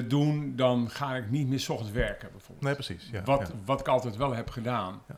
[0.05, 2.61] doen, dan ga ik niet meer 's ochtends werken bijvoorbeeld.
[2.67, 3.09] nee precies.
[3.13, 5.03] Ja, wat, wat ik altijd wel heb gedaan.
[5.09, 5.17] Ja.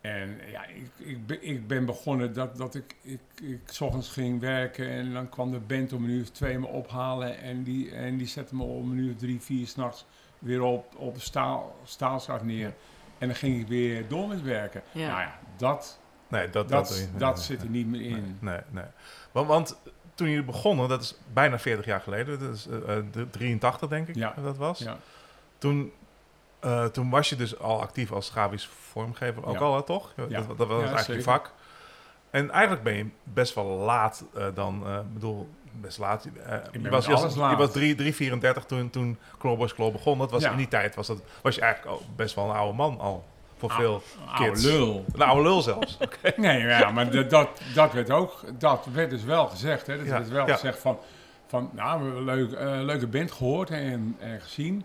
[0.00, 4.08] En ja, ik, ik, ben, ik ben begonnen dat, dat ik, ik, ik 's ochtends
[4.08, 7.62] ging werken en dan kwam de band om een uur of twee me ophalen en
[7.62, 10.04] die, en die zette me om een uur of drie, vier s'nachts
[10.38, 12.74] weer op, op de staal, staalzak neer.
[13.18, 14.82] En dan ging ik weer door met werken.
[14.92, 15.08] Ja.
[15.08, 18.36] Nou ja, dat, Nee, dat, dat, dat, nee, zit er nee, niet meer in.
[18.40, 18.58] Nee, nee.
[18.70, 18.84] nee.
[19.32, 19.76] Want, want
[20.14, 23.88] toen jullie begonnen, dat is bijna 40 jaar geleden, dat is eh, eh, de- 83
[23.88, 24.34] denk ik Ja.
[24.42, 24.78] dat was.
[24.78, 24.98] Ja.
[25.58, 25.92] Toen,
[26.60, 29.60] eh, toen was je dus al actief als grafisch vormgever, ook Ja.
[29.60, 30.12] al hè, toch?
[30.28, 30.40] Ja.
[30.46, 31.52] Dat, dat was Ja, eigenlijk je vak.
[32.30, 36.22] En eigenlijk ben je best wel laat eh, dan, eh, ik bedoel, best laat.
[36.72, 37.58] je ben was, je alles was, je laat.
[37.58, 40.18] was 3, 334 toen, toen Clawboys Claw begon.
[40.18, 40.50] Dat was Ja.
[40.50, 43.24] in die tijd was, dat, was je eigenlijk al best wel een oude man al.
[43.58, 44.64] Voor veel Oude kids.
[44.64, 45.04] lul.
[45.12, 45.96] Een oude lul zelfs.
[46.00, 46.32] Oké.
[46.40, 49.86] Nee, ja, maar dat, dat, dat werd ook, dat werd dus wel gezegd.
[49.86, 49.96] Hè?
[49.96, 50.52] Dat Ja, werd wel ja.
[50.54, 50.98] gezegd van,
[51.46, 54.84] van nou, we hebben een leuk, eh, leuke band gehoord en, en gezien.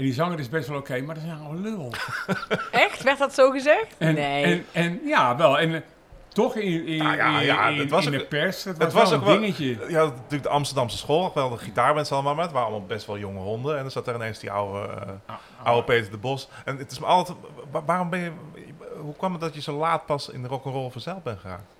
[0.00, 1.92] En die zanger is best wel oké, maar dat is nou een lul.
[2.70, 3.02] Echt?
[3.02, 3.94] Werd dat zo gezegd?
[3.98, 4.44] En, nee.
[4.44, 5.58] En, en ja, wel.
[5.58, 5.80] En eh,
[6.28, 8.76] toch in, in, Nou ja, in, ja, in, het was in ook- de pers, het
[8.76, 9.78] was, Het was wel ook een wel- dingetje.
[9.88, 13.18] Ja, natuurlijk de Amsterdamse school, wel de gitaarband allemaal, maar het waren allemaal best wel
[13.18, 13.76] jonge honden.
[13.76, 15.66] En dan zat er ineens die oude, eh, Ah, ah.
[15.66, 16.48] oude Peter de Bos.
[16.64, 17.38] En het is me altijd,
[17.70, 18.30] wa- waarom ben je,
[19.00, 21.74] hoe kwam het dat je zo laat pas in de rock'n'roll verzeild bent geraakt?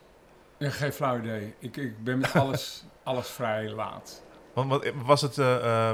[0.59, 1.55] Ja, geen flauw idee.
[1.59, 4.23] Ik, ik ben met alles, alles vrij laat.
[4.53, 5.91] Want wat, was het, eh,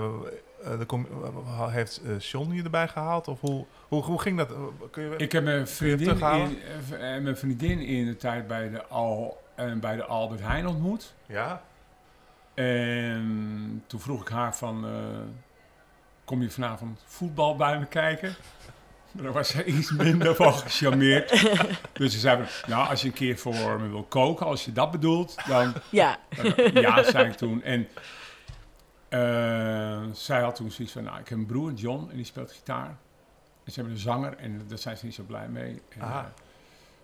[0.65, 0.81] eh, eh,
[1.47, 3.29] eh, heeft eh John je erbij gehaald?
[3.29, 4.51] Of hoe, hoe, hoe ging dat?
[4.51, 4.57] Eh,
[4.91, 6.59] Kun je, Ik heb mijn vriendin, in,
[6.93, 11.15] eh, mijn vriendin in de tijd bij de, Al, eh, bij de Albert Heijn ontmoet.
[11.27, 11.63] ja?
[12.55, 14.91] En toen vroeg ik haar van, eh,
[16.25, 18.35] kom je vanavond voetbal bij me kijken?
[19.13, 21.31] Daar was ze iets minder van gecharmeerd.
[21.93, 24.73] Dus ze zei, van, nou, als je een keer voor me wil koken, als je
[24.73, 26.19] dat bedoelt, dan ja.
[26.29, 27.63] eh, ja, zei ik toen.
[27.63, 28.03] En eh,
[30.13, 32.97] zij had toen zoiets van, nou, ik heb een broer, John, en die speelt gitaar.
[33.65, 35.83] En ze hebben een zanger en daar zijn ze niet zo blij mee.
[35.89, 36.25] En, eh,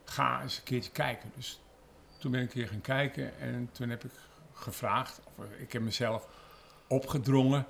[0.05, 1.33] ga eens een keertje kijken.
[1.35, 1.61] Dus
[2.19, 4.13] toen ben ik een keer gaan kijken en toen heb ik
[4.53, 6.29] gevraagd, of eh, ik heb mezelf
[6.87, 7.67] opgedrongen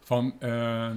[0.00, 0.90] van eh,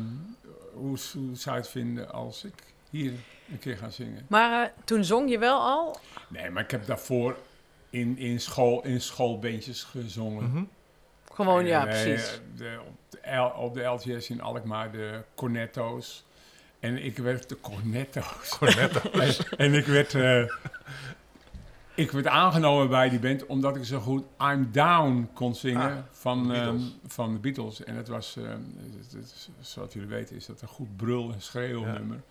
[0.73, 2.53] hoe, hoe zou je het vinden als ik
[2.89, 3.13] hier
[3.51, 4.25] een keer ga zingen.
[4.29, 5.97] Maar eh, toen zong je wel al?
[6.27, 7.37] Nee, maar ik heb daarvoor
[7.89, 10.49] in, in, school, in schoolbandjes gezongen.
[10.49, 10.63] Mhm.
[11.33, 12.41] Gewoon, ja, eh, precies.
[12.55, 16.25] de, op, de L, op de LTS in Alkmaar, de cornetto's.
[16.79, 18.49] En ik werd de cornetto's.
[18.57, 19.37] Cornetto's.
[19.49, 20.13] en, en ik werd...
[20.13, 20.43] eh,
[21.95, 25.97] ik werd aangenomen bij die band omdat ik zo goed I'm Down kon zingen Ah,
[26.11, 26.91] van, de ehm, Beatles.
[27.07, 27.83] van de Beatles.
[27.83, 31.31] En het was, ehm, het- het is- zoals jullie weten, is dat een goed brul-
[31.33, 32.21] en schreeuwnummer.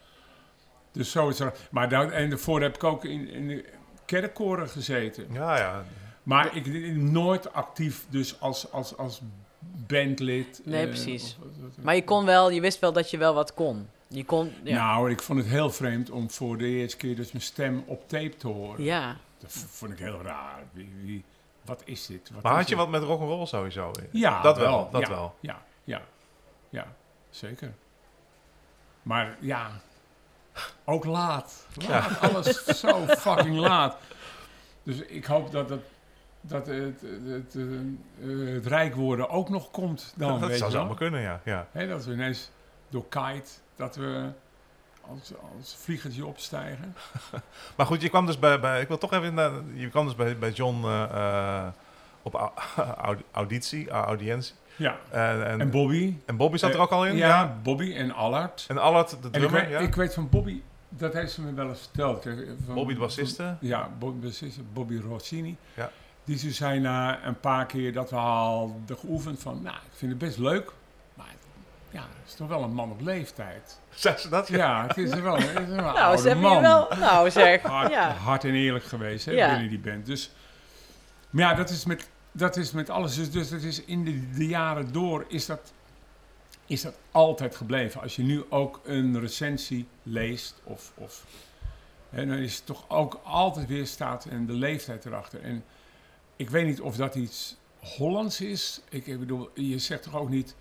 [0.93, 1.53] Dus zo is er.
[1.71, 3.65] Maar daar, en daarvoor heb ik ook in, in de
[4.07, 5.27] kerkkoren gezeten.
[5.33, 5.85] Ja, ja.
[6.23, 9.21] Maar ik nooit actief dus als, als, als
[9.87, 10.61] bandlid.
[10.65, 11.37] Nee, eh, precies.
[11.41, 13.89] of- of- of- Maar je kon wel, je wist wel dat je wel wat kon.
[14.09, 14.77] Je kon, ja.
[14.77, 18.09] Nou, ik vond het heel vreemd om voor de eerste keer dus mijn stem op
[18.09, 18.85] tape te horen.
[18.85, 19.17] ja.
[19.39, 20.63] Dat vond ik heel raar.
[20.73, 21.25] Wie, wie,
[21.65, 22.31] wat is dit?
[22.31, 22.85] Wat Maar is had je dit?
[22.85, 23.91] wat met rock'n'roll sowieso?
[24.11, 24.89] Ja, dat wel.
[24.91, 25.35] Dat ja, wel.
[25.41, 26.03] Ja, ja,
[26.71, 26.87] ja,
[27.31, 27.75] zeker.
[29.03, 29.71] Maar ja,
[30.85, 31.67] ook laat.
[31.89, 33.97] laat Alles zo fucking laat.
[34.83, 35.83] Dus ik hoop dat het,
[36.45, 40.71] dat het, het, het, eh, het rijk worden ook nog komt dan, dat weet zou
[40.71, 41.41] zomaar kunnen, ja.
[41.45, 41.67] ja.
[41.87, 42.51] Dat we ineens
[42.89, 44.29] door kite, dat we
[45.09, 46.95] als, als vliegertje opstijgen.
[47.77, 50.15] Maar goed, je kwam dus bij, bij ik wil toch even, naar- je kwam dus
[50.15, 51.67] bij, bij John eh, eh,
[52.23, 52.53] op au-
[53.09, 54.55] audi- auditie, audiëntie.
[54.77, 56.17] Ja, En, en, en Bobby.
[56.27, 57.17] en Bobby zat er ook al in?
[57.17, 58.65] Ja, Bobby en Allard.
[58.69, 59.79] En Allard, de ik drummer, weet, ja?
[59.79, 62.23] ik weet van Bobby, dat heeft ze me wel eens verteld.
[62.67, 63.57] Van- Bobby de bassiste?
[63.61, 65.57] Ja, Bobby, de bassiste, Bobby Rossini.
[65.75, 65.91] Ja.
[66.25, 69.93] Die ze zei na een paar keer dat we al de geoefend van, nou, ik
[69.97, 70.73] vind het best leuk,
[71.15, 71.35] maar
[71.91, 73.79] ja, het is toch wel een man op leeftijd.
[73.91, 74.49] Zei ze dat?
[74.49, 74.57] Ja.
[74.57, 76.63] Ja, het is er wel, het is wel een Nou, oude ze hebben man.
[76.63, 76.89] wel...
[76.99, 78.13] Nou zeg, hard, ja.
[78.13, 79.49] hard en eerlijk geweest hè, Ja.
[79.51, 80.07] binnen die band.
[80.07, 80.31] Dus,
[81.31, 83.15] maar ja, dat is met, dat is met alles.
[83.15, 85.73] Dus, dus het is in de, de jaren door is dat,
[86.67, 88.01] is dat altijd gebleven.
[88.01, 91.25] Als je nu ook een recensie leest, of, of,
[92.11, 95.43] hè, dan is het toch ook altijd weer staat en de leeftijd erachter.
[95.43, 95.65] En
[96.37, 98.81] ik weet niet of dat iets Hollands is.
[98.91, 100.55] Ik, ik bedoel, je zegt toch ook niet...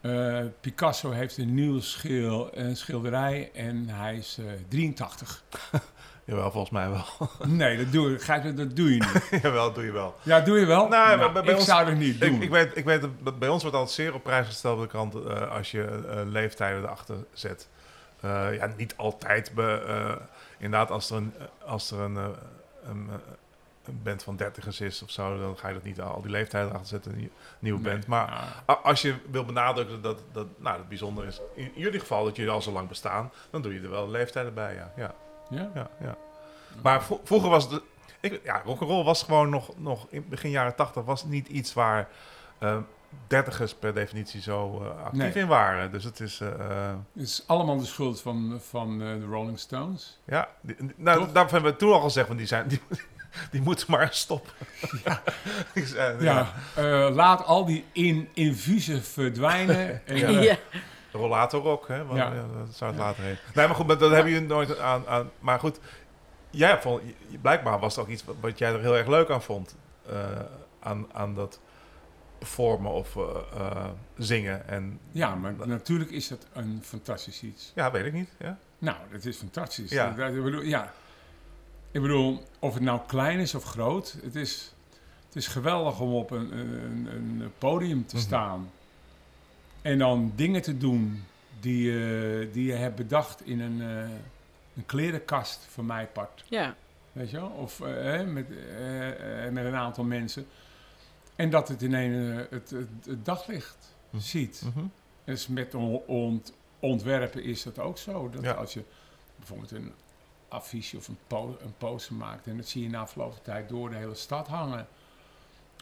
[0.00, 5.42] eh, Picasso heeft een schil, een schilderij en hij is eh, 83.
[6.24, 7.04] Jawel, volgens mij wel.
[7.48, 9.42] Nee, dat doe, je- dat doe je niet.
[9.42, 10.14] Jawel, doe je wel.
[10.22, 10.88] Ja, doe je wel?
[10.88, 12.34] Nou, Nou, bij- bij ik ons- zou het niet doen.
[12.34, 14.90] Ik, ik, weet, ik weet bij ons wordt altijd zeer op prijs gesteld bij de
[14.90, 17.68] krant eh, als je leeftijden erachter zet.
[18.22, 19.54] Ja, niet altijd.
[19.54, 20.18] Be,
[20.58, 21.32] inderdaad, als er een,
[21.64, 22.16] als er een,
[22.84, 23.08] een
[23.92, 26.88] band van dertigers is of zo, dan ga je dat niet al die leeftijden erachter
[26.88, 28.06] zetten, een nieuw- nieuwe Nee, band.
[28.06, 32.36] Maar als je wil benadrukken dat, dat nou, het bijzonder is, in jullie geval dat
[32.36, 34.92] jullie al zo lang bestaan, dan doe je er wel leeftijden bij, ja.
[34.96, 35.14] ja,
[35.50, 35.70] ja?
[35.74, 36.16] ja, ja.
[36.82, 37.82] Maar vro- vroeger was het...
[38.20, 42.08] Ik, ja, rock'n'roll was gewoon nog, nog in begin jaren tachtig was niet iets waar
[42.58, 42.76] eh,
[43.26, 45.32] dertigers per definitie zo eh, actief Nee.
[45.32, 45.90] in waren.
[45.90, 46.40] Dus het is...
[46.40, 46.48] eh,
[47.14, 50.18] Het is allemaal de schuld van, van de Rolling Stones.
[50.24, 52.80] ja, die- nou, daarvoor hebben we toen al gezegd, want die, zijn, die,
[53.50, 54.52] die moeten maar stoppen.
[55.74, 60.00] Zei, Ja, eh, laat al die in, infusen verdwijnen.
[60.06, 60.26] En, Ja.
[60.28, 60.56] eh, Ja.
[61.12, 61.96] Rollator rock, hè?
[61.96, 62.14] Ja.
[62.14, 63.36] ja, dat zou het later heen.
[63.54, 65.30] Nee, maar goed, maar dat hebben jullie nooit aan, aan...
[65.40, 65.80] Maar goed,
[66.50, 67.02] jij vond,
[67.40, 69.76] blijkbaar was het ook iets wat, wat jij er heel erg leuk aan vond.
[70.08, 70.16] eh,
[70.80, 71.60] aan, aan dat
[72.38, 73.16] performen of
[74.18, 74.68] zingen.
[74.68, 77.72] En, ja, maar natuurlijk is dat een fantastisch iets.
[77.74, 78.30] Ja, weet ik niet.
[78.38, 78.58] Ja.
[78.78, 79.90] Nou, dat is fantastisch.
[79.90, 80.10] Ja.
[80.10, 80.92] Dat- ik, bedoel, ja.
[81.90, 84.72] Ik bedoel, of het nou klein is of groot, het is,
[85.26, 88.24] het is geweldig om op een, een, een podium te Mhm.
[88.24, 88.70] staan.
[89.82, 91.24] En dan dingen te doen
[91.60, 94.10] die, eh, die je hebt bedacht in een, eh,
[94.76, 96.44] een klerenkast van mij part.
[96.48, 96.74] Ja.
[97.12, 97.48] Weet je wel?
[97.48, 98.48] Of eh, hè, met,
[99.52, 100.46] met een aantal mensen.
[101.36, 104.18] En dat het in een, eh, het, het, het daglicht Hm.
[104.18, 104.62] ziet.
[104.74, 104.84] Mhm.
[105.24, 108.30] Dus met on- ont- ontwerpen is dat ook zo.
[108.30, 108.52] Dat Ja.
[108.52, 108.82] als je
[109.36, 109.92] bijvoorbeeld een
[110.50, 112.46] affiche of een, po een poster maakt...
[112.46, 114.86] en dat zie je na verloop van tijd door de hele stad hangen.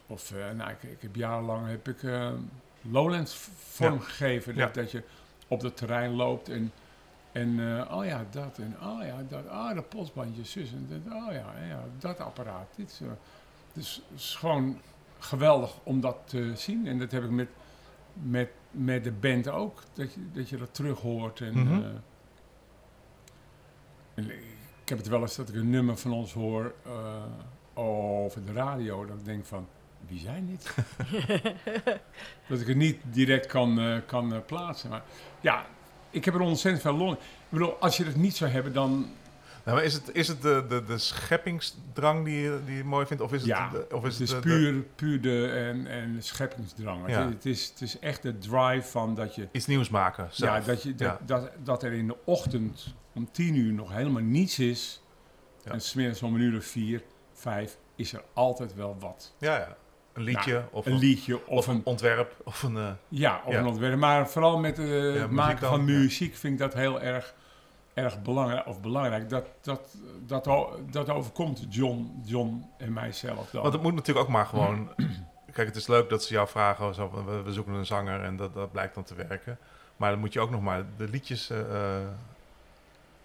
[0.07, 2.31] Of, eh, nou, ik, ik heb jarenlang heb ik, eh,
[2.83, 4.55] Lowlands vormgegeven.
[4.55, 4.65] Ja.
[4.65, 5.03] Dat, dat je
[5.49, 6.73] op het terrein loopt en...
[7.33, 8.59] En eh, oh ja, dat.
[8.59, 9.49] En oh ja, dat.
[9.49, 10.73] Ah, dat polsbandje, zus.
[10.73, 12.67] En dat, oh ja, ja, dat apparaat.
[12.77, 13.01] Dit is,
[13.73, 14.81] dus het is gewoon
[15.19, 16.87] geweldig om dat te zien.
[16.87, 17.49] En dat heb ik met,
[18.13, 19.83] met, met de band ook.
[19.93, 21.41] Dat je dat, je dat terug hoort.
[21.41, 21.83] En, Mhm.
[24.15, 24.31] en
[24.89, 26.93] ik heb het wel eens dat ik een nummer van ons hoor eh,
[27.75, 29.07] over de radio.
[29.07, 29.69] Dat ik denk van,
[30.07, 30.75] wie zijn dit?
[32.49, 34.91] dat ik het niet direct kan, eh, kan eh, plaatsen.
[34.91, 35.03] Maar
[35.41, 35.67] ja,
[36.11, 37.15] ik heb er ontzettend veel lol in.
[37.15, 38.91] Ik bedoel, als je het niet zou hebben, dan...
[39.65, 43.07] Nou, maar is het, is het de, de, de scheppingsdrang die je, die je mooi
[43.07, 43.23] vindt?
[43.23, 45.87] Of is het, ja, de, of is het is de- de- puur, puur de en,
[45.87, 47.09] en scheppingsdrang.
[47.11, 47.29] Ja.
[47.29, 49.49] Het, is, het is echt de drive van dat je...
[49.53, 50.59] iets nieuws maken zelf?
[50.59, 51.19] Ja, dat, je, dat, Ja.
[51.27, 55.03] Dat, dat er in de ochtend om tien uur nog helemaal niets is.
[55.65, 55.73] Ja.
[55.73, 57.03] En smiddags om een uur of vier,
[57.33, 59.35] vijf, is er altijd wel wat.
[59.39, 59.77] ja, ja.
[60.13, 62.77] Een liedje Nou, of, Een liedje of, of een ontwerp of een...
[62.77, 63.59] eh, Ja, of Ja.
[63.59, 63.99] een ontwerp.
[63.99, 65.85] Maar vooral met eh, het muziek maken dan, van ja.
[65.99, 67.35] muziek vind ik dat heel erg,
[67.95, 68.67] erg belangrijk.
[68.67, 69.29] Of belangrijk.
[69.29, 70.49] Dat, dat, dat,
[70.91, 73.63] dat overkomt John, John en mijzelf dan.
[73.63, 74.91] Want het moet natuurlijk ook maar gewoon...
[75.53, 78.23] Kijk, het is leuk dat ze jou vragen, zo, van, we, we zoeken een zanger
[78.23, 79.59] en dat, dat blijkt dan te werken.
[79.97, 81.59] Maar dan moet je ook nog maar de liedjes eh,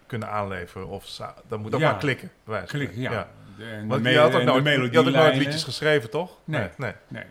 [0.06, 0.88] kunnen aanleveren.
[0.88, 1.90] Of dan moet ook Ja.
[1.90, 2.30] maar klikken.
[2.44, 3.28] bij wijze van Klik, ja.
[3.58, 5.38] en Want de je had ook nooit, je had ook nooit melodielijnen.
[5.38, 6.38] liedjes geschreven, toch?
[6.44, 6.68] Nee.
[6.76, 6.92] nee.
[7.08, 7.24] Nee.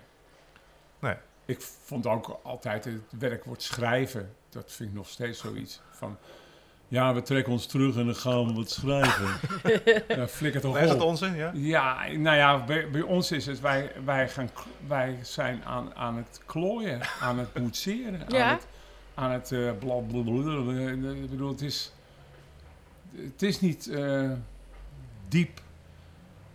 [1.00, 1.16] Nee.
[1.46, 4.34] Ik vond ook altijd het werkwoord schrijven.
[4.50, 6.18] Dat vind ik nog steeds zoiets van...
[6.88, 9.28] Ja, we trekken ons terug en dan gaan we wat schrijven.
[10.18, 11.08] ja, flikker toch Nee, is dat op.
[11.08, 11.36] onzin?
[11.36, 11.52] Ja?
[11.54, 13.60] Ja, nou ja, bij, bij ons is het...
[13.60, 14.50] Wij, wij, gaan,
[14.88, 18.22] wij zijn aan, aan het klooien, aan het boetseren.
[18.28, 18.44] Ja.
[18.44, 18.68] Aan het,
[19.14, 20.90] aan het eh, bla, bla, bla, bla.
[21.12, 21.92] Ik bedoel, het is...
[23.15, 24.32] Het is niet eh,
[25.28, 25.62] diep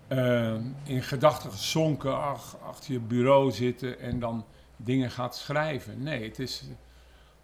[0.09, 4.45] eh, in gedachten gezonken ach, achter je bureau zitten en dan
[4.77, 6.03] dingen gaat schrijven.
[6.03, 6.63] Nee, het is,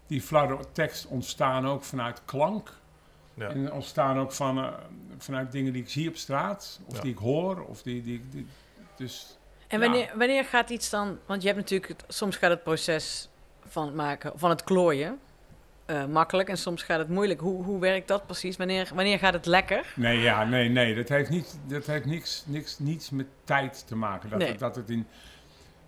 [0.07, 2.71] die flarde tekst ontstaan ook vanuit klank.
[3.33, 3.49] Ja.
[3.49, 4.73] En ontstaan ook van, eh,
[5.17, 7.01] vanuit dingen die ik zie op straat, of Ja.
[7.01, 8.47] die ik hoor, of die, die, die
[8.97, 9.87] dus En Ja.
[9.87, 11.19] wanneer, wanneer gaat iets dan...
[11.25, 11.91] Want je hebt natuurlijk...
[11.91, 13.29] Het, soms gaat het proces
[13.67, 14.31] van het maken...
[14.35, 15.19] Van het klooien...
[15.85, 17.39] eh, makkelijk en soms gaat het moeilijk.
[17.39, 18.57] Hoe, hoe werkt dat precies?
[18.57, 19.93] Wanneer, wanneer gaat het lekker?
[19.95, 20.95] Nee, ja, nee, nee.
[20.95, 24.29] Dat heeft, niet, dat heeft niks, niks, niets met tijd te maken.
[24.29, 24.47] Dat, Nee.
[24.47, 25.07] het, dat het in,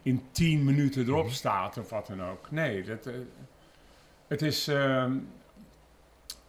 [0.01, 1.33] in tien minuten erop Mhm.
[1.33, 2.51] staat of wat dan ook.
[2.51, 3.13] Nee, dat, eh,
[4.27, 4.67] het is...
[4.67, 5.17] ehm,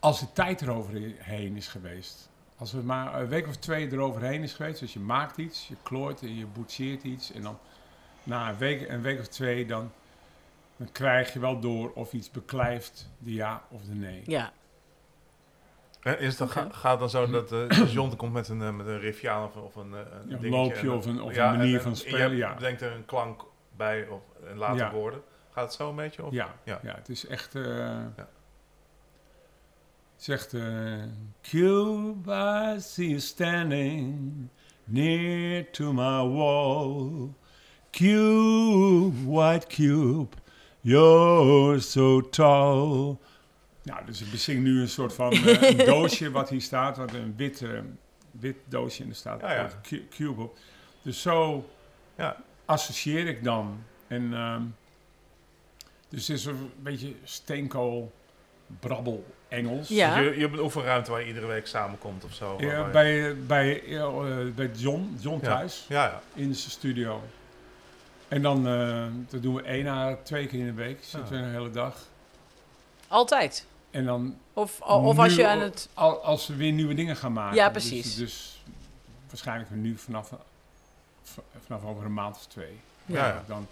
[0.01, 2.29] als de tijd eroverheen is geweest...
[2.57, 4.81] Als er maar een week of twee eroverheen is geweest...
[4.81, 7.33] Dus je maakt iets, je klooit en je boetseert iets...
[7.33, 7.59] En dan
[8.23, 9.67] na een week, een week of twee...
[9.67, 9.91] Dan,
[10.79, 14.23] dan krijg je wel door of iets beklijft, de ja of de nee.
[14.27, 14.53] Ja.
[16.01, 18.99] Hè, Is ga- gaat dan zo dat eh John komt met een, eh, met een
[19.01, 21.57] riffje aan of, of een, eh, een Ja, een loopje en of een- of een
[21.57, 22.55] manier en- van en spelen, Je ja.
[22.55, 23.45] bedenkt er een klank
[23.77, 24.93] bij of en later Ja.
[24.93, 25.23] woorden.
[25.51, 26.25] Gaat het zo een beetje?
[26.25, 26.33] Of?
[26.33, 26.79] Ja, ja.
[26.83, 26.95] Ja.
[26.95, 27.55] het is echt.
[27.55, 27.97] eh
[30.17, 31.03] Zegt eh
[31.43, 32.33] Cube,
[32.77, 34.31] I see you standing
[34.85, 37.29] near to my wall.
[37.91, 40.37] Cube, white cube,
[40.89, 43.17] you're so tall.
[43.83, 47.13] Nou, dus ik bezing nu een soort van eh, een doosje wat hier staat, wat
[47.13, 47.71] een wit, eh,
[48.31, 49.71] wit doosje en er staat Ja, ja.
[49.83, 50.57] Cu- Cube op.
[51.03, 51.69] Dus zo
[52.17, 52.37] Ja.
[52.65, 53.79] associeer ik dan.
[54.07, 54.63] En ehm,
[56.09, 58.13] dus het is een beetje steenkool,
[58.81, 59.89] brabbel, Engels.
[59.89, 60.15] Ja.
[60.15, 62.57] Dus je, je hebt een oefenruimte waar je iedere week samenkomt of zo.
[62.61, 65.49] Ja, bij, bij, eh, bij John, John Ja.
[65.57, 66.21] thuis, ja, ja.
[66.35, 67.23] in zijn studio.
[68.29, 70.99] En dan eh, dat doen we één à twee keer in de week.
[71.05, 71.43] Zitten Ja.
[71.43, 71.97] we een hele dag.
[73.09, 73.67] Altijd?
[73.91, 75.89] En dan Of, of als nu- je aan het...
[75.95, 77.57] al- als we weer nieuwe dingen gaan maken.
[77.57, 78.15] Ja, Dus- precies.
[78.17, 78.63] Dus,
[79.29, 80.33] waarschijnlijk nu vanaf,
[81.67, 82.81] vanaf over een maand of twee.
[83.07, 83.45] Ja, ja.
[83.47, 83.67] Dan,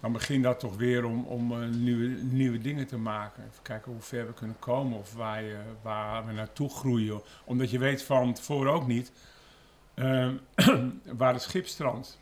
[0.00, 3.42] dan begint dat toch weer om, om eh, nieuwe, nieuwe dingen te maken.
[3.42, 7.20] Even kijken hoe ver we kunnen komen of waar, je, waar we naartoe groeien.
[7.44, 9.12] Omdat je weet van tevoren ook niet
[9.94, 10.28] eh,
[11.18, 12.18] waar het schip strandt.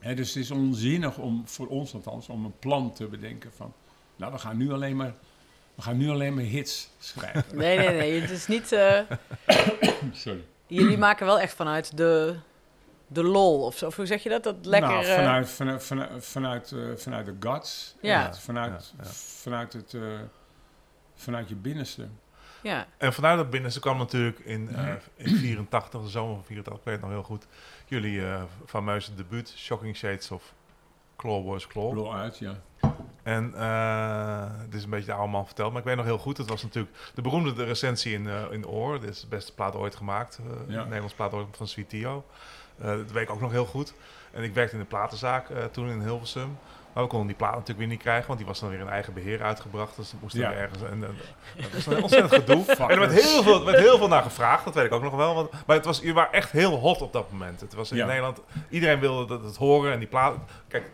[0.00, 3.72] Dus het is onzinnig om, voor ons althans, om een plan te bedenken van...
[4.16, 5.14] Nou, we gaan nu alleen maar,
[5.74, 7.44] we gaan nu alleen maar hits schrijven.
[7.58, 8.20] Nee, nee, nee.
[8.20, 8.72] Het is niet...
[8.72, 9.00] eh,
[10.12, 10.44] Sorry.
[10.66, 12.36] jullie maken wel echt vanuit de,
[13.06, 13.86] de lol of zo.
[13.86, 14.42] Of hoe zeg je dat?
[14.42, 14.90] Dat lekker...
[14.90, 17.94] Nou, eh, vanuit, vanuit, vanuit, vanuit, eh, vanuit de guts.
[18.00, 18.34] Ja.
[18.34, 19.10] Vanuit, Ja, ja.
[19.12, 20.02] vanuit het, eh,
[21.14, 22.08] vanuit je binnenste.
[22.62, 24.98] Ja, En vanuit dat binnenste kwam natuurlijk in, eh, Ja.
[25.16, 27.46] in 84, de zomer van 84, ik weet het nog heel goed,
[27.86, 30.52] jullie eh fameuze debuut, Shocking Shades of
[31.16, 31.90] Clawboys Claw.
[31.90, 32.54] Blow uit, ja.
[33.22, 36.18] En eh dit is een beetje de oude man verteld, maar ik weet nog heel
[36.18, 39.00] goed, het was natuurlijk de beroemde de recensie in, eh in Oor.
[39.00, 40.44] Dit is de beste plaat ooit gemaakt, eh
[40.74, 40.78] Ja.
[40.78, 42.24] een Nederlands plaat ooit van Sweet Tio.
[42.78, 43.94] Eh, dat weet ik ook nog heel goed.
[44.30, 46.58] En ik werkte in de platenzaak eh, toen in Hilversum.
[46.98, 48.88] Maar we konden die plaat natuurlijk weer niet krijgen, want die was dan weer in
[48.88, 49.96] eigen beheer uitgebracht.
[49.96, 50.52] Dus dat moest Ja.
[50.52, 50.82] ergens.
[50.82, 52.64] En, eh, dat was een ontzettend gedoe.
[52.78, 55.02] En er werd heel, veel, er werd heel veel naar gevraagd, dat weet ik ook
[55.02, 55.34] nog wel.
[55.34, 57.60] Want, maar het was, je waren echt heel hot op dat moment.
[57.60, 58.06] Het was in Ja.
[58.06, 60.34] Nederland, iedereen wilde dat het horen en die plaat.
[60.68, 60.90] Kijk,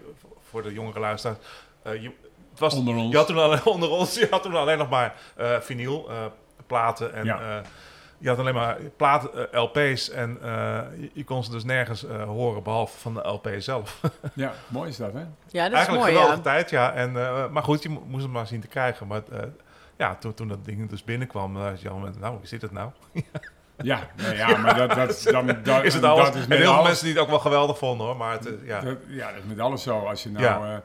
[0.51, 1.39] voor de jongere luisteraars.
[1.83, 2.11] eh, je,
[2.51, 3.11] het was, Onder ons.
[3.11, 6.11] Je had toen alleen, onder ons, je had toen alleen nog maar eh vinyl,
[6.67, 7.25] platen en...
[7.25, 7.63] Ja.
[8.25, 12.05] Je had alleen maar platen, eh, LP's en eh, je, je kon ze dus nergens
[12.07, 14.01] eh, horen behalve van de LP zelf.
[14.35, 15.19] Ja, mooi is dat, hè?
[15.19, 16.43] ja dat is Eigenlijk mooi, geweldige ja.
[16.43, 16.93] tijd, ja.
[16.93, 19.07] En, eh, maar goed, je mo- moest het maar zien te krijgen.
[19.07, 19.39] Maar eh,
[19.97, 22.73] ja, toen, toen dat ding dus binnenkwam, uh, je al met, nou, hoe zit het
[22.73, 22.91] nou?
[23.77, 26.25] Ja, nee, ja maar dat, dat, dan, dat, is het alles?
[26.25, 28.17] dat is en met heel veel alles, mensen die het ook wel geweldig vonden, hoor.
[28.17, 28.81] Maar het, ja.
[28.81, 29.99] dat, ja, dat is met alles zo.
[29.99, 30.83] Als je nou Ja.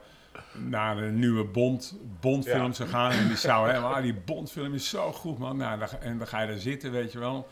[0.54, 2.72] Naar de nieuwe Bond, Bondfilm Ja.
[2.74, 5.58] zou gaan en die zou helemaal, ah, die Bondfilm is zo goed, man.
[5.58, 7.48] Nou, en dan ga je daar zitten, weet je wel.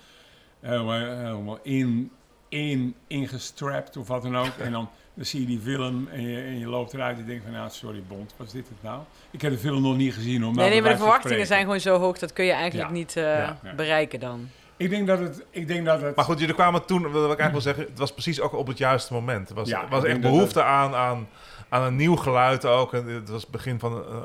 [0.60, 2.12] Helemaal, helemaal in,
[2.50, 4.52] in, ingestrapt of wat dan ook.
[4.60, 7.28] En dan, dan zie je die film en je, en je loopt eruit en je
[7.28, 9.02] denkt van, nou, sorry Bond, wat is dit het nou?
[9.32, 10.54] Ik heb de film nog niet gezien, hoor.
[10.54, 12.96] Nee, nee, maar de verwachtingen zijn gewoon zo hoog, dat kun je eigenlijk Ja.
[12.96, 13.58] niet eh, Ja.
[13.64, 13.74] Ja.
[13.76, 14.50] bereiken dan.
[14.78, 16.16] Ik denk dat het, ik denk dat het...
[16.16, 18.68] Maar goed, jullie kwamen toen, wat ik eigenlijk wil zeggen, het was precies ook op
[18.68, 19.50] het juiste moment.
[19.50, 21.28] Er was, Ja, was echt behoefte aan, aan,
[21.70, 22.94] aan een nieuw geluid ook.
[22.94, 24.24] En het was het begin van eh,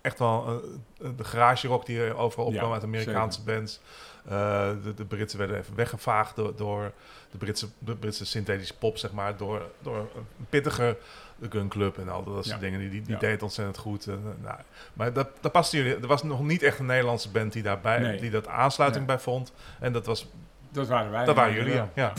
[0.00, 0.62] echt wel
[1.02, 3.80] eh, de garage rock die er overal opkwam Ja, uit Amerikaanse bands.
[4.24, 6.92] Eh, de, de Britsen werden even weggevaagd door, door
[7.30, 9.36] de, Britse, de Britse synthetische pop, zeg maar.
[9.36, 10.96] Door, door een pittiger
[11.36, 12.80] de Gun Club en al dat soort dingen.
[12.80, 14.06] Die, die, die deed ontzettend goed.
[14.06, 14.58] En, eh, nou,
[14.92, 15.94] maar dat, dat paste jullie.
[15.96, 18.20] Er was nog niet echt een Nederlandse band die daarbij, Nee.
[18.20, 19.16] die dat aansluiting Nee.
[19.16, 19.52] bij vond.
[19.80, 20.26] En dat, was,
[20.70, 21.24] dat waren wij.
[21.24, 22.12] dat waren jullie, ja.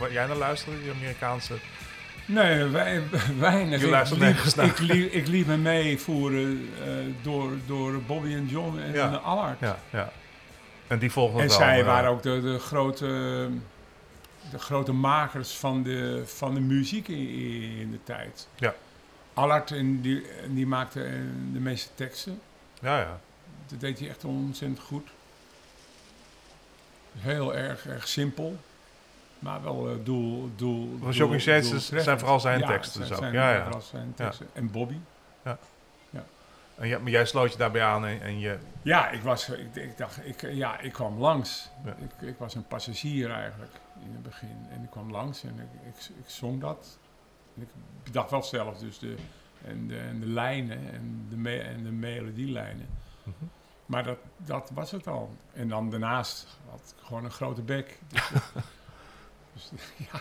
[0.00, 1.54] Waar jij naar luisterde, die Amerikaanse?
[2.24, 3.02] Nee, wij,
[3.38, 3.82] weinig.
[3.82, 8.92] Ik liep, ik, liep, ik liep me meevoeren eh, door, door Bobby en John en
[8.92, 9.08] Ja.
[9.08, 9.60] Allard.
[9.60, 10.12] Ja, ja.
[10.86, 13.06] En die volgen En wel, zij eh, waren ook de, de, grote,
[14.50, 17.28] de grote makers van de, van de muziek in,
[17.78, 18.48] in de tijd.
[18.56, 18.74] Ja.
[19.34, 21.12] Allard, en die, die maakte eh,
[21.52, 22.40] de meeste teksten.
[22.80, 23.20] Ja, ja.
[23.66, 25.08] Dat deed hij echt ontzettend goed.
[27.18, 28.58] Heel erg, erg simpel.
[29.40, 30.98] Maar wel eh, doel, doel.
[31.02, 33.62] Van Shocking Shades zijn vooral zijn Ja, teksten zijn- dus zijn Ja, ja.
[33.62, 34.24] vooral zijn Ja.
[34.24, 34.46] teksten.
[34.52, 34.96] En Bobby.
[36.74, 38.58] En jij, maar jij sloot je daarbij aan en, en je...
[38.82, 41.70] Ja, ik, was, ik, ik dacht, ik, ja, ik kwam langs.
[41.84, 41.90] Ja.
[41.98, 43.72] Ik, ik was een passagier eigenlijk
[44.04, 44.66] in het begin.
[44.70, 46.98] En ik kwam langs en ik, ik, ik zong dat.
[47.56, 47.68] En ik
[48.04, 49.14] bedacht wel zelf dus de,
[49.64, 52.88] en de, en de lijnen en de, me, en de melodielijnen.
[53.22, 53.44] Mhm.
[53.86, 55.36] Maar dat, dat was het al.
[55.52, 57.98] En dan daarnaast had ik gewoon een grote bek.
[58.08, 58.30] Dus,
[59.70, 59.80] dus,
[60.12, 60.20] ja,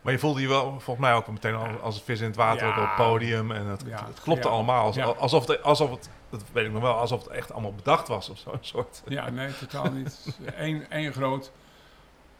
[0.00, 2.36] Maar je voelde je wel volgens mij ook meteen al als een vis in het
[2.36, 2.82] water Ja.
[2.82, 3.50] op het podium.
[3.52, 4.06] En het, Ja.
[4.06, 4.54] het klopte Ja.
[4.54, 4.84] allemaal.
[4.84, 5.04] Als- Ja.
[5.04, 8.28] Alsof, het, alsof het, dat weet ik nog wel, alsof het echt allemaal bedacht was
[8.28, 8.52] of zo.
[8.52, 9.02] Een soort.
[9.08, 10.38] ja, nee, totaal niet.
[10.56, 11.52] Eén één groot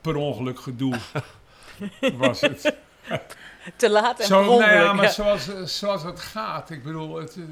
[0.01, 0.99] per ongeluk gedoe
[2.17, 2.75] was het.
[3.77, 5.11] Te laat en Zo, per nou maar ja.
[5.11, 6.71] zoals, zoals het gaat.
[6.71, 7.43] Ik bedoel, het, eh,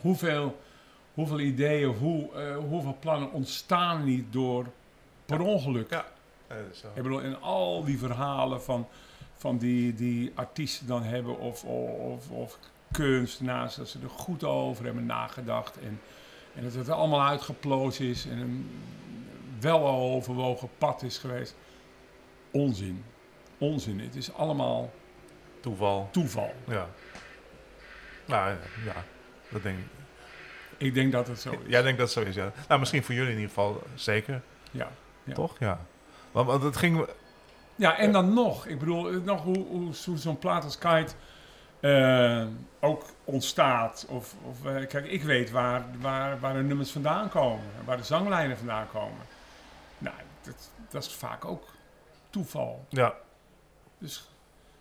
[0.00, 0.60] hoeveel,
[1.14, 4.66] hoeveel ideeën, of hoe, eh, hoeveel plannen ontstaan niet door
[5.26, 5.90] per ongeluk.
[5.90, 6.04] Ja.
[6.52, 6.86] Eh, zo.
[6.94, 8.88] Ik bedoel, in al die verhalen van,
[9.36, 12.58] van die, die artiesten dan hebben, of, of, of
[12.90, 15.78] kunstenaars, dat ze er goed over hebben nagedacht.
[15.78, 16.00] En,
[16.54, 18.70] en dat het allemaal uitgeplozen is en een
[19.60, 21.56] wel overwogen pad is geweest.
[22.50, 23.04] Onzin.
[23.58, 24.00] Onzin.
[24.00, 24.92] Het is allemaal
[25.60, 26.08] Toeval.
[26.10, 26.54] toeval.
[26.66, 26.88] Ja.
[28.26, 29.04] Nou ja, ja,
[29.48, 29.84] dat denk ik.
[30.76, 31.58] Ik denk dat het zo is.
[31.66, 32.52] Jij denkt dat het zo is, ja.
[32.68, 34.42] Nou, misschien voor jullie in ieder geval zeker.
[34.70, 34.90] Ja.
[35.24, 35.34] Ja.
[35.34, 35.58] Toch?
[35.58, 35.80] Ja.
[36.32, 37.06] Want, want het ging...
[37.74, 38.66] Ja, en dan nog.
[38.66, 41.12] Ik bedoel, eh, nog hoe, hoe, hoe zo'n plaat als Kite
[41.80, 42.46] eh,
[42.80, 44.06] ook ontstaat.
[44.08, 47.64] Of, of eh, kijk, ik weet waar, waar, waar de nummers vandaan komen.
[47.84, 49.26] Waar de zanglijnen vandaan komen.
[49.98, 51.64] Nou, dat, dat is vaak ook
[52.30, 52.84] toeval.
[52.88, 53.14] Ja,
[53.98, 54.28] Dus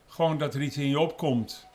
[0.07, 1.67] gewoon dat er iets in je opkomt.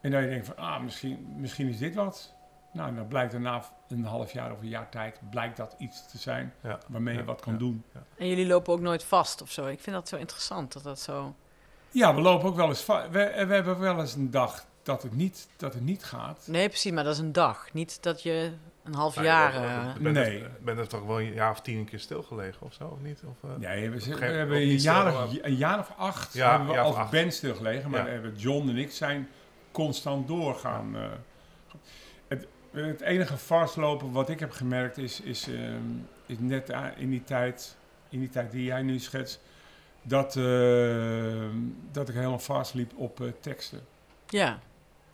[0.00, 2.33] En dat je denkt van, ah, misschien, misschien is dit wat.
[2.74, 5.20] Nou, en dan blijkt er na een half jaar of een jaar tijd...
[5.30, 6.78] blijkt dat iets te zijn ja.
[6.88, 7.58] waarmee je wat kan ja.
[7.58, 7.84] doen.
[8.16, 9.66] En jullie lopen ook nooit vast of zo.
[9.66, 11.34] Ik vind dat zo interessant dat dat zo...
[11.90, 12.82] Ja, we lopen ook wel eens...
[12.82, 16.44] va- We, we hebben wel eens een dag dat het niet, dat het niet gaat.
[16.46, 17.72] Nee, precies, maar dat is een dag.
[17.72, 18.52] Niet dat je
[18.84, 19.52] een half Nou, jaar...
[19.52, 20.42] je bent- eh, Nee.
[20.42, 23.00] er- bent er toch wel een jaar of tien een keer stilgelegen of zo, of
[23.00, 23.22] niet?
[23.26, 26.68] Of, eh, Nee, we, we hebben een jaar, of, een jaar of acht Ja, hebben
[26.74, 27.10] we als acht.
[27.10, 27.90] band stilgelegen.
[27.90, 28.04] Maar Ja.
[28.06, 29.28] we hebben John en ik zijn
[29.72, 30.96] constant doorgaan.
[30.96, 31.02] eh.
[32.74, 35.82] Het, het enige vastlopen wat ik heb gemerkt is, is, ehm,
[36.26, 37.76] is net in die tijd,
[38.08, 39.40] in die tijd die jij nu schetst,
[40.02, 41.56] dat, ehm,
[41.92, 43.80] dat ik helemaal vastliep op eh, teksten,
[44.28, 44.58] ja,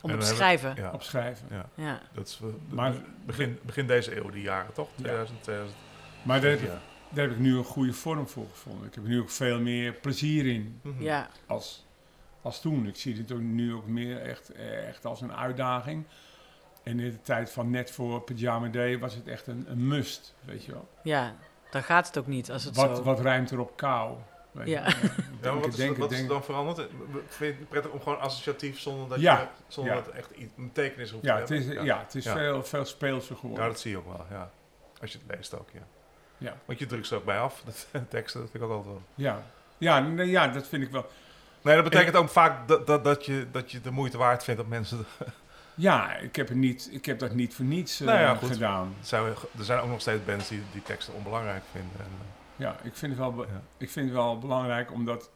[0.00, 0.74] om En te schrijven.
[0.76, 1.46] ja, op schrijven.
[1.50, 2.00] ja, Ja.
[2.12, 2.94] dat is Maar-
[3.26, 4.88] begin, begin deze eeuw, die jaren, toch?
[4.96, 5.02] Ja.
[5.02, 5.78] 2000, 2000.
[6.22, 6.80] Maar daar heb, ik, ja.
[7.10, 8.86] daar heb ik nu een goede vorm voor gevonden.
[8.86, 10.80] Ik heb er nu ook veel meer plezier in.
[10.82, 11.02] Mhm.
[11.02, 11.28] ja.
[11.46, 11.86] als,
[12.42, 12.86] als toen.
[12.86, 14.52] Ik zie het ook nu ook meer echt,
[14.88, 16.04] echt als een uitdaging.
[16.82, 20.34] En in de tijd van net voor Pyjama Day was het echt een, een must,
[20.44, 20.88] weet je wel.
[21.02, 21.34] Ja,
[21.70, 23.02] dan gaat het ook niet als het Wat, zo...
[23.02, 24.16] wat ruimt er op kou?
[24.52, 24.86] Weet je Ja.
[25.42, 26.78] Ja, wat is, denk- wat is er denk- dan veranderd?
[27.28, 29.98] Vind je het prettig om gewoon associatief zonder dat, Ja, je, zonder ja.
[29.98, 31.76] dat het echt iets- een betekenis hoeft Ja, te het hebben?
[31.78, 31.98] is, ja.
[31.98, 32.32] het is Ja.
[32.34, 33.66] Veel, veel speelser Ja, geworden.
[33.66, 34.50] dat zie je ook wel, ja.
[35.00, 35.86] Als je het leest ook, ja.
[36.38, 36.56] Ja.
[36.64, 39.02] Want je drukt ze ook bij af, dat, teksten, dat vind ik ook altijd wel.
[39.14, 39.42] Ja,
[39.78, 41.06] ja, nee, ja dat vind ik wel.
[41.62, 44.60] Nee, dat betekent ook vaak dat, dat, dat, je, dat je de moeite waard vindt
[44.60, 45.04] dat mensen...
[45.80, 48.48] Ja, ik heb, er niet, ik heb dat niet voor niets eh, Nou ja, goed.
[48.50, 48.94] gedaan.
[49.00, 49.24] Er zijn,
[49.58, 51.98] er zijn ook nog steeds bands die die teksten onbelangrijk vinden.
[51.98, 52.26] En, eh,
[52.56, 53.60] Ja, ik vind het wel, be- Ja.
[53.76, 55.30] ik vind het wel belangrijk omdat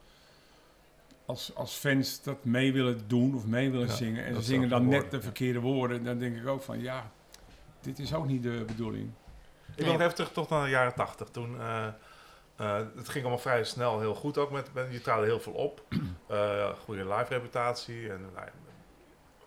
[1.25, 4.69] als, als fans dat mee willen doen of mee willen Ja, zingen en ze zingen
[4.69, 5.23] dan net de ja.
[5.23, 7.11] verkeerde woorden, dan denk ik ook van ja,
[7.81, 9.09] dit is ook niet de bedoeling.
[9.75, 11.27] Ik wil nog even terug toch naar de jaren tachtig.
[11.29, 11.85] Toen, eh,
[12.55, 14.51] eh, het ging allemaal vrij snel heel goed ook.
[14.51, 15.81] Met, met, je traden heel veel op.
[16.27, 18.09] Eh, goede live reputatie.
[18.11, 18.47] En nou,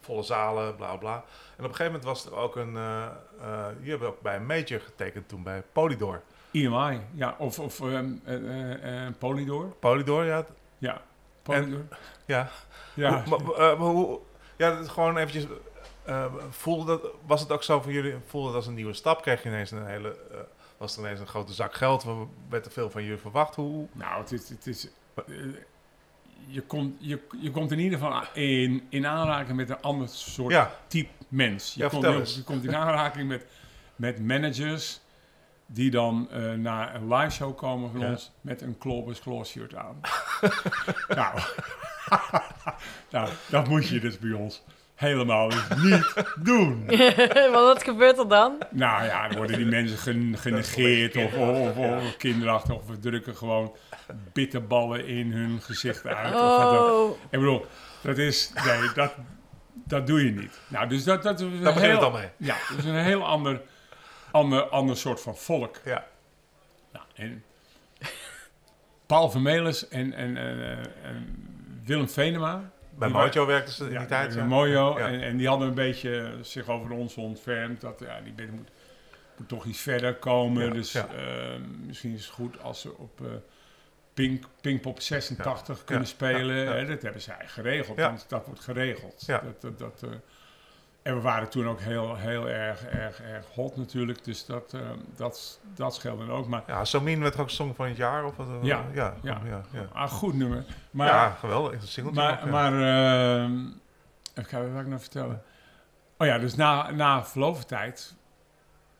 [0.08, 1.14] volle zalen, bla bla.
[1.56, 2.76] En op een gegeven moment was er ook een...
[2.76, 3.06] eh
[3.82, 6.22] je hebt ook bij een major getekend toen bij Polydor.
[6.50, 9.66] EMI, ja, of, of ehm, eh, Polydor.
[9.78, 10.46] Polydor, ja.
[10.78, 11.02] Ja,
[11.42, 11.84] Polydor.
[12.24, 12.48] Ja.
[12.94, 14.20] ja, Hoe, maar, hoe,
[14.56, 15.46] ja, dat is gewoon eventjes...
[16.50, 18.14] voelde dat, was het ook zo voor jullie?
[18.26, 19.22] Voelde het als een nieuwe stap?
[19.22, 20.16] Kreeg je ineens een hele...
[20.76, 22.06] was er ineens een grote zak geld?
[22.48, 23.54] Werd er veel van jullie verwacht?
[23.54, 24.88] Hoe, nou, het is, het is
[26.48, 30.52] je, komt, je, je komt in ieder geval in, in aanraking met een ander soort
[30.52, 31.74] ja, type mens.
[31.74, 33.46] Je, Ja, komt, je, komt in aanraking met,
[33.96, 35.00] met managers
[35.66, 38.08] die dan eh, naar een live show komen van Ja.
[38.10, 40.00] ons met een Clobbers Claw shirt aan.
[41.08, 41.40] nou.
[43.10, 44.62] nou, dat moet je dus bij ons
[44.98, 45.50] helemaal
[45.82, 46.12] niet
[46.48, 46.86] doen.
[47.52, 48.58] Want wat gebeurt er dan?
[48.70, 52.98] Nou ja, dan worden die mensen gen- genegeerd of, of, of, of kinderachtig of we
[52.98, 53.76] drukken gewoon
[54.32, 56.34] bitterballen in hun gezicht uit.
[56.34, 56.40] Of.
[56.40, 57.66] Oh, Ik bedoel,
[58.00, 59.14] dat is, nee, dat,
[59.74, 60.60] dat doe je niet.
[60.68, 62.28] Nou, dus dat, dat is een daar begint het heel, al mee.
[62.36, 63.60] ja, dat is een heel ander,
[64.30, 65.76] ander, ander soort van volk.
[65.84, 66.06] Ja.
[66.92, 67.44] Nou, en
[69.06, 70.60] Paul Vermelis en, en, en,
[71.02, 71.46] en
[71.84, 72.70] Willem Venema.
[72.98, 74.28] Bij Mojo werkten ze in ja, die tijd.
[74.34, 74.48] bij ja.
[74.48, 74.98] Mojo.
[74.98, 75.08] Ja.
[75.08, 77.80] En, en die hadden een beetje zich over ons ontfermd.
[77.80, 78.68] Dat ja, die band moet,
[79.36, 80.64] moet toch iets verder komen.
[80.66, 81.08] Ja, dus ja.
[81.08, 83.26] eh, misschien is het goed als ze op eh,
[84.14, 86.56] Pink, Pinkpop 86 Ja, kunnen ja, spelen.
[86.56, 86.72] ja, ja.
[86.72, 87.98] Hè, dat hebben zij geregeld.
[87.98, 88.08] Ja.
[88.08, 89.24] want dat wordt geregeld.
[89.26, 89.40] Ja.
[89.40, 90.18] Dat, dat, dat, eh,
[91.08, 94.24] en we waren toen ook heel, heel erg, erg, erg hot natuurlijk.
[94.24, 94.80] Dus dat, eh,
[95.16, 96.46] dat, dat scheelde dan ook.
[96.46, 98.24] Maar Ja, Somin werd ook song van het jaar.
[98.24, 99.40] Of wat, eh, Ja, ja, ja.
[99.44, 99.88] ja, ja.
[99.92, 100.64] ah, goed nummer.
[100.90, 101.72] Maar, ja, geweldig.
[101.72, 102.50] Een singeltje Maar, ook, ja.
[102.50, 103.66] maar ehm,
[104.34, 105.42] even kijken, wat ik nou vertellen?
[106.18, 108.14] Oh ja, dus na, na verloop van tijd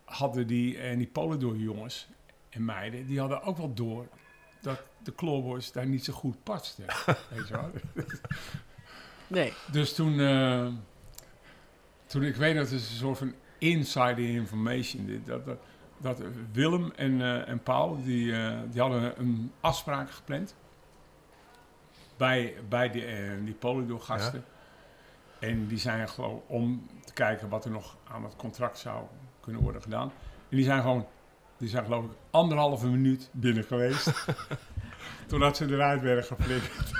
[0.04, 2.09] hadden die, en die Polydor jongens
[2.50, 4.09] en meiden, die hadden ook wel door
[4.61, 6.84] dat de Clawboys daar niet zo goed pasten.
[7.34, 7.70] weet je wel?
[9.26, 9.52] Nee.
[9.70, 10.66] Dus toen, eh,
[12.09, 15.06] toen ik weet dat het is een soort van insider information.
[15.06, 15.59] Dit, dat, dat,
[15.98, 20.54] dat Willem en, eh, en Paul, die, eh, die hadden een afspraak gepland.
[22.16, 24.44] Bij, bij die, eh, die Polydor-gasten.
[25.38, 29.04] En die zijn gewoon om te kijken wat er nog aan het contract zou
[29.40, 30.12] kunnen worden gedaan.
[30.48, 31.06] En die zijn gewoon,
[31.56, 34.26] die zijn geloof ik anderhalve minuut binnen geweest.
[35.26, 36.92] Totdat ze eruit werden geflikkerd.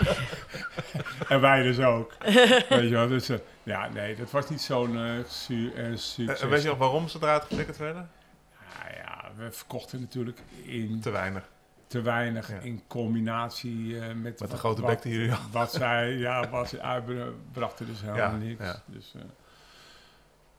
[1.28, 2.14] en wij dus ook.
[2.68, 6.40] Weet je wel, dus eh, ja, nee, dat was niet zo'n eh, su eh, succes.
[6.40, 8.10] En weet je nog waarom ze eruit geflikkerd werden?
[8.52, 11.42] Ja, ja, we verkochten natuurlijk in Te weinig.
[11.86, 12.58] te weinig Ja.
[12.58, 15.50] in combinatie met, Met de wat- grote wat, bek die jullie hadden.
[15.52, 18.64] Wat zij, ja, wat ze uitbrachten dus helemaal Ja, niks.
[18.64, 18.82] ja.
[18.86, 19.14] Dus,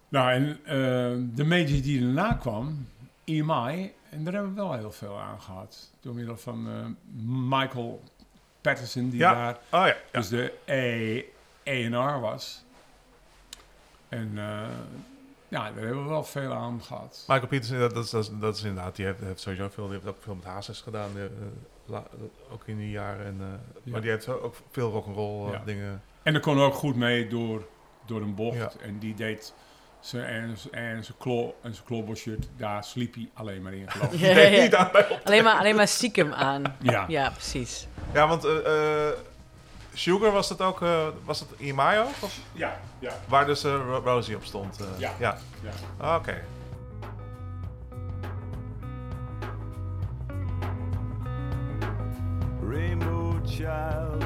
[0.10, 0.60] nou, en
[1.36, 2.88] de major die daarna kwam,
[3.24, 5.92] EMI, en daar hebben we wel heel veel aan gehad.
[6.02, 6.68] Door middel van
[7.50, 8.04] Michael
[8.74, 9.34] Patterson, die Ja.
[9.34, 9.86] daar Oh ja.
[9.88, 9.96] ja.
[10.12, 11.24] dus de E-
[11.68, 12.64] A&R was.
[14.10, 14.44] En eh,
[15.48, 17.24] ja, daar hebben we wel veel aan gehad.
[17.28, 19.84] Michael Peterson, dat, dat, is, dat, is, dat is inderdaad, die heeft, heeft sowieso veel,
[19.86, 21.24] die heeft ook veel met Hazes gedaan, eh,
[21.86, 22.08] la-
[22.52, 23.26] ook in die jaren.
[23.26, 23.48] En, eh,
[23.84, 23.92] Ja.
[23.92, 25.62] Maar die heeft ook veel rock'n'roll Ja.
[25.66, 26.02] dingen.
[26.24, 27.68] En dat kon ook goed mee door,
[28.06, 28.58] door een bocht.
[28.58, 28.72] Ja.
[28.82, 29.54] En die deed
[30.00, 34.14] zijn en, en zijn klo en zijn klobbershirt, daar sliep hij alleen maar in geloof
[34.14, 34.20] ik.
[34.36, 34.62] Ja, ja.
[34.62, 35.22] niet aan bij op.
[35.24, 36.76] Alleen, maar, alleen maar stiekem aan.
[36.82, 37.06] Ja.
[37.08, 37.88] Ja, precies.
[38.14, 39.14] Ja, want eh, eh,
[39.94, 42.10] Sugar was dat ook, eh, was EMI ook?
[42.20, 44.80] Of Ja, ja, waar dus eh, Ro- Rosie op stond?
[44.80, 44.86] eh?
[45.00, 45.12] Ja.
[45.20, 45.38] ja.
[45.64, 45.72] ja.
[45.98, 46.42] Ah, Oké.
[52.62, 54.24] Rainbow child,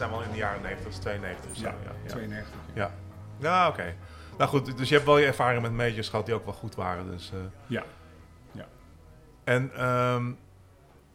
[0.00, 1.62] zijn wel in de jaren 90, dat is 92 of zo.
[1.62, 1.92] Ja, ja.
[2.02, 2.10] ja.
[2.10, 2.54] 92.
[2.74, 2.90] Ja,
[3.38, 3.94] ja oké.
[4.38, 6.74] Nou goed, dus je hebt wel je ervaring met majors gehad die ook wel goed
[6.74, 7.10] waren.
[7.10, 7.38] Dus, eh.
[7.66, 7.84] Ja.
[9.44, 10.32] En ehm,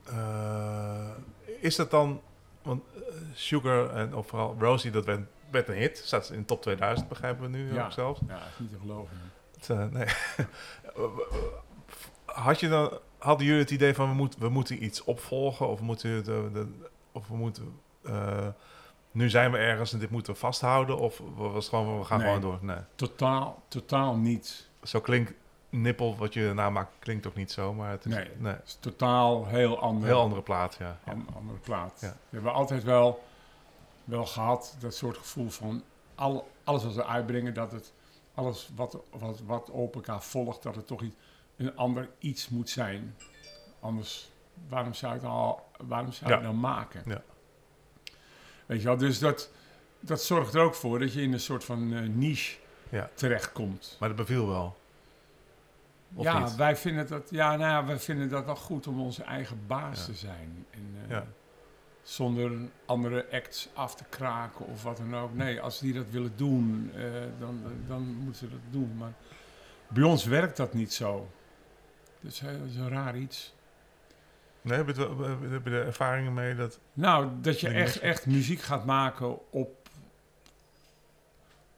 [0.05, 1.09] eh,
[1.59, 2.21] is dat dan,
[2.61, 3.01] want eh,
[3.33, 5.19] Sugar en of vooral Rosie, dat werd,
[5.51, 5.97] werd een hit.
[5.97, 7.85] Staat in de top 2000, begrijpen we nu Ja.
[7.85, 8.19] ook zelfs.
[8.27, 9.17] Ja, dat is niet te geloven.
[9.59, 10.07] Het, nee.
[12.25, 15.79] had je dan, hadden jullie het idee van we, moet, we moeten iets opvolgen of,
[15.79, 16.67] we moeten de, de,
[17.11, 17.79] of we moeten,
[19.15, 20.97] nu zijn we ergens en dit moeten we vasthouden?
[20.97, 22.27] Of was het gewoon, we gaan Nee.
[22.27, 22.57] gewoon door?
[22.61, 22.77] Nee.
[22.95, 24.67] Totaal, totaal niet.
[24.83, 25.33] Zo klinkt
[25.69, 28.29] Nippel, wat je namaakt, klinkt toch niet zo, maar het is Nee.
[28.37, 30.07] nee, Het is totaal heel een ander.
[30.07, 30.97] heel andere plaat, ja.
[31.05, 31.11] ja.
[31.11, 31.97] An- andere plaat.
[32.01, 32.07] Ja.
[32.29, 33.23] We hebben altijd wel,
[34.03, 35.83] wel gehad dat soort gevoel van
[36.15, 37.93] al, alles wat we uitbrengen, dat het
[38.33, 41.15] alles wat, wat, wat op elkaar volgt, dat het toch iets,
[41.57, 43.15] een ander iets moet zijn.
[43.79, 44.29] Anders,
[44.69, 46.41] waarom zou je het, al, waarom zou je Ja.
[46.41, 47.01] het nou maken?
[47.05, 47.21] Ja.
[48.65, 49.51] Weet je wel, dus dat,
[49.99, 52.57] dat zorgt er ook voor dat je in een soort van eh, niche
[52.89, 53.09] Ja.
[53.13, 53.97] terechtkomt.
[53.99, 54.77] Maar dat beviel wel.
[56.13, 56.55] Of ja, niet?
[56.55, 59.99] wij vinden dat, ja, nou ja, wij vinden dat wel goed om onze eigen baas
[59.99, 60.05] Ja.
[60.05, 60.65] te zijn.
[60.71, 61.21] En, eh.
[62.03, 62.51] Zonder
[62.85, 65.33] andere acts af te kraken of wat dan ook.
[65.33, 67.03] Nee, als die dat willen doen, eh,
[67.39, 68.95] dan, dan moeten ze dat doen.
[68.97, 69.13] Maar
[69.87, 71.29] bij ons werkt dat niet zo.
[72.19, 73.53] Dus dat is een raar iets.
[74.65, 76.79] Nee, heb je, het wel- heb je er ervaringen mee dat...
[76.93, 79.89] Nou, dat je echt, echt muziek gaat maken op,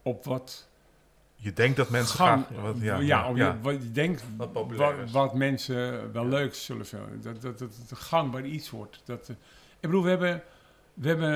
[0.02, 0.68] op wat
[1.36, 2.48] Je denkt dat mensen graag...
[2.62, 3.48] Wat, ja, ja, ja.
[3.52, 4.24] Je, wat je denkt
[5.12, 7.22] Wat mensen wel leuk zullen vinden.
[7.22, 9.02] Dat, dat, dat het een gangbaar iets wordt.
[9.06, 9.36] Dat, eh,
[9.80, 10.44] ik bedoel, we hebben,
[10.94, 11.30] we hebben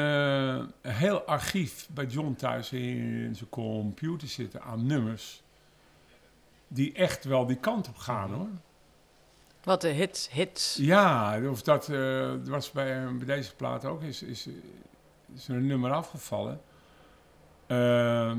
[0.81, 5.43] een heel archief bij John thuis in zijn computer zitten aan nummers.
[6.67, 8.39] Die echt wel die kant op gaan Mhm.
[8.39, 8.47] hoor.
[9.63, 10.75] Wat de hits, hits.
[10.79, 14.47] Ja, of dat eh, er was bij, bij deze plaat ook, is, is,
[15.35, 16.61] is er een nummer afgevallen.
[17.67, 18.37] Ehm,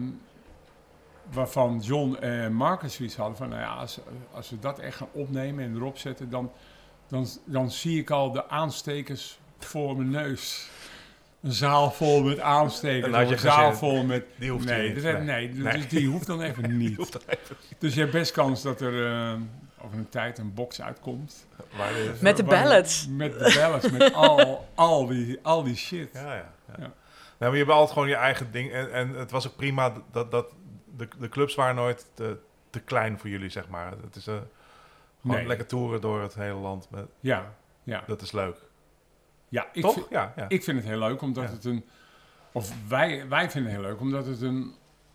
[1.32, 3.98] waarvan John en Marcus zoiets hadden van, nou ja, als,
[4.32, 6.52] als we dat echt gaan opnemen en erop zetten, dan,
[7.08, 10.68] dan, dan zie ik al de aanstekers voor mijn neus.
[11.42, 14.24] Een zaal vol met aanstekers, een zaal vol met...
[14.38, 15.02] Die hoeft nee, hier niet.
[15.02, 15.72] dat- nee, Nee.
[15.72, 16.96] dus die hoeft dan even niet.
[16.96, 19.34] hoeft dan even Dus je hebt best kans dat er eh,
[19.84, 21.46] over een tijd een box uitkomt.
[21.76, 23.06] Waar je- Met de Waar- ballads.
[23.08, 26.10] Met de ballads, met al, al, die, al die shit.
[26.12, 26.52] Ja, ja.
[26.68, 26.74] ja.
[26.78, 26.92] Ja.
[27.38, 28.72] Nee, maar je hebt altijd gewoon je eigen ding.
[28.72, 30.52] En, en het was ook prima dat, dat
[30.96, 32.36] de, de clubs waren nooit te,
[32.70, 33.92] te klein voor jullie, zeg maar.
[34.02, 34.34] Het is eh,
[35.22, 35.46] gewoon Nee.
[35.46, 36.90] lekker toeren door het hele land.
[36.90, 38.02] Met, Ja, ja.
[38.06, 38.56] dat is leuk.
[39.48, 39.92] ja ik, Toch?
[39.94, 40.48] vind, ja, ja.
[40.48, 41.50] ik vind het heel leuk omdat Ja.
[41.50, 41.84] het een...
[42.52, 44.74] Of wij, wij vinden het heel leuk omdat het een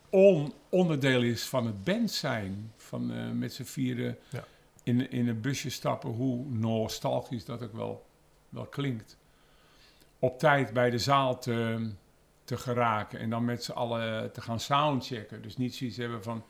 [0.10, 2.72] on, onderdeel is van het band zijn.
[2.78, 4.44] Van eh, met z'n vieren Ja.
[4.88, 6.10] In, in een busje stappen.
[6.10, 8.06] Hoe nostalgisch dat ook wel,
[8.50, 9.18] wel klinkt.
[10.20, 11.90] Op tijd bij de zaal te,
[12.44, 13.20] te geraken.
[13.20, 15.42] En dan met z'n allen te gaan soundchecken.
[15.42, 16.44] Dus niet zoiets hebben van...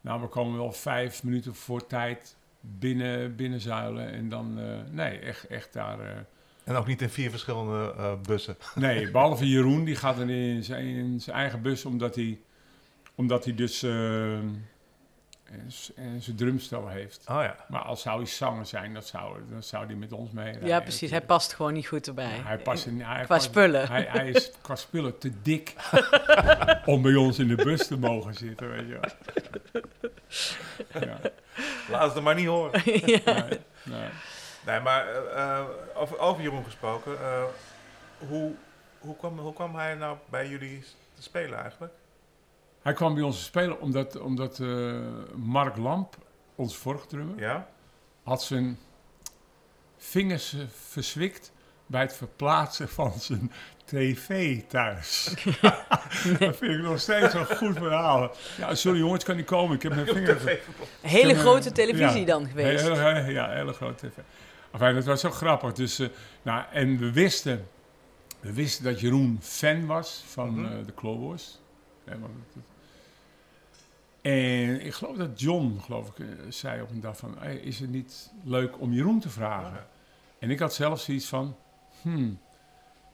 [0.00, 4.12] Nou, we komen wel vijf minuten voor tijd binnen, binnenzuilen.
[4.12, 4.58] En dan...
[4.58, 6.00] eh, nee, echt, echt daar...
[6.00, 6.16] eh,
[6.64, 8.56] En ook niet in vier verschillende eh, bussen.
[8.74, 12.40] Nee, behalve Jeroen, die gaat er in zijn, in zijn eigen bus, omdat hij,
[13.14, 13.82] omdat hij dus
[15.96, 17.24] en zijn drumstel heeft.
[17.28, 17.56] Oh ja.
[17.68, 20.68] Maar als zou hij zanger zijn, dat zou, dan zou hij met ons mee rijden.
[20.68, 21.10] Ja, precies.
[21.10, 22.36] Hij past gewoon niet goed erbij.
[22.36, 23.88] Ja, hij past in, hij Qua past- spullen.
[23.88, 25.74] Hij, hij is qua spullen te dik
[26.86, 29.82] om bij ons in de bus te mogen zitten, weet je wel.
[31.02, 31.18] Ja,
[31.90, 32.82] Laat het er maar niet horen.
[33.24, 33.32] ja.
[33.32, 34.08] nee, nee.
[34.66, 35.64] Nee, maar eh, eh,
[35.94, 37.20] over, over Jeroen gesproken.
[37.20, 37.42] eh,
[38.28, 38.52] hoe,
[38.98, 40.84] hoe, kwam, hoe kwam hij nou bij jullie
[41.14, 41.92] te spelen eigenlijk?
[42.84, 44.94] Hij kwam bij ons spelen omdat, omdat eh,
[45.34, 46.16] Mark Lamp,
[46.54, 47.68] onze vorige drummer, Ja?
[48.22, 48.78] had zijn
[49.96, 51.52] vingers eh, verzwikt
[51.86, 53.52] bij het verplaatsen van zijn
[53.84, 55.24] tv thuis.
[56.38, 58.30] dat vind ik nog steeds een goed verhaal.
[58.58, 59.76] Ja, sorry jongens, kan niet komen.
[59.76, 60.42] Ik heb mijn vingers...
[61.00, 62.26] Hele grote televisie ja.
[62.26, 62.82] dan geweest.
[62.82, 64.16] Hele, hele- ja, hele grote tv.
[64.72, 65.72] Enfin, dat was zo grappig.
[65.72, 66.08] Dus, eh,
[66.42, 67.68] nou, en we wisten,
[68.40, 70.64] we wisten dat Jeroen fan was van Mhm.
[70.78, 71.60] eh, de Clawboys.
[72.06, 72.64] Ja, want het- het-
[74.32, 77.34] en ik geloof dat John, geloof ik, eh, zei op een dag van...
[77.38, 79.72] "Hey, is het niet leuk om Jeroen te vragen?
[79.72, 79.86] Ja.
[80.38, 81.56] En ik had zelf zoiets van...
[82.02, 82.38] Hmm,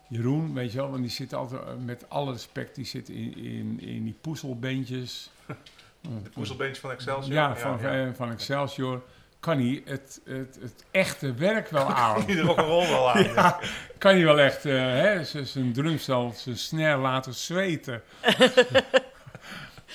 [0.09, 3.37] Jeroen, weet je wel, want die zit altijd, eh, met alle respect, die zit in,
[3.37, 5.31] in, in die poezelbeentjes.
[6.23, 7.35] De poezelbeentjes van Excelsior?
[7.35, 9.03] Ja, van, eh, van Excelsior.
[9.41, 12.27] Kan hij het, het, het echte werk wel aan?
[12.27, 13.23] Die rock'n'roll wel aan.
[13.35, 13.61] Ja,
[13.99, 18.03] kan hij wel echt eh, zijn drumstel, zijn snare laten zweten.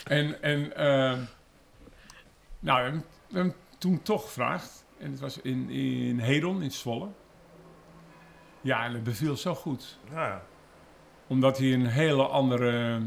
[0.04, 1.18] En en eh,
[2.60, 4.86] nou, we hebben, we hebben hem toen toch gevraagd.
[5.00, 7.08] En het was in, in Hedon, in Zwolle.
[8.62, 10.00] Ja, en het beviel zo goed.
[10.12, 10.42] Ja,
[11.28, 13.02] Omdat hij een hele andere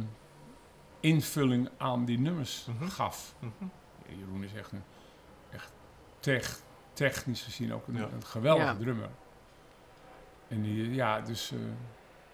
[1.00, 2.88] invulling aan die nummers Mhm.
[2.88, 3.34] gaf.
[3.38, 3.52] Mhm.
[4.18, 4.82] Jeroen is echt een
[5.50, 5.72] echt
[6.20, 6.60] tech,
[6.92, 8.02] technisch gezien ook een, Ja.
[8.12, 8.74] een geweldige Ja.
[8.76, 9.08] drummer.
[10.48, 11.58] En die, ja, dus eh,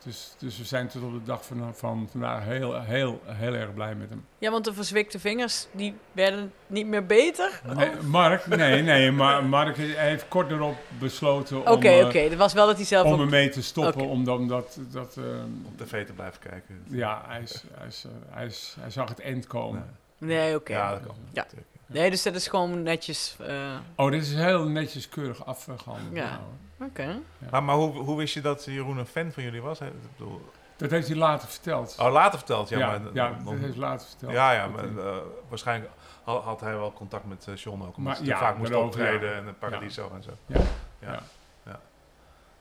[0.04, 3.74] Dus, dus we zijn tot op de dag van, van vandaag heel, heel, heel erg
[3.74, 4.24] blij met hem.
[4.38, 7.60] Ja, want de verzwikte vingers, die werden niet meer beter?
[7.74, 12.28] Nee, Mark, nee, nee, maar Mark heeft kort erop besloten om, Oké, eh, oké.
[12.28, 13.20] Dat was wel dat hij zelf om ook...
[13.20, 14.10] ermee te stoppen, Oké.
[14.10, 15.24] omdat, omdat dat, eh,
[15.66, 16.84] Op tv te blijven kijken.
[16.88, 19.96] ja, hij, is, hij, is, eh, hij, is, hij zag het eind komen.
[20.18, 20.72] Nee, oké.
[20.72, 21.16] Ja, dat kan.
[21.32, 21.46] Ja.
[21.94, 23.36] Nee, dus dat is gewoon netjes...
[23.40, 26.14] eh, Oh, dit is heel netjes keurig afgehandeld.
[26.16, 26.30] Ja.
[26.78, 26.88] nou.
[26.90, 27.18] Oké.
[27.50, 29.78] Maar, maar hoe, hoe wist je dat Jeroen een fan van jullie was?
[29.78, 29.86] Hè?
[29.86, 31.96] Ik bedoel, Dat heeft hij later verteld.
[31.98, 32.68] oh, later verteld.
[32.68, 34.32] Ja, ja, maar, ja, dan- dat heeft hij later verteld.
[34.32, 35.16] ja, ja, maar eh,
[35.48, 35.92] waarschijnlijk
[36.24, 37.96] had, had hij wel contact met eh John ook.
[37.96, 39.36] Omdat Maar ja, vaak moest optreden ja.
[39.36, 40.30] en het Paradiso en zo.
[40.46, 40.60] Ja.
[41.00, 41.10] Ja.
[41.12, 41.20] Ja.
[41.66, 41.80] Ja.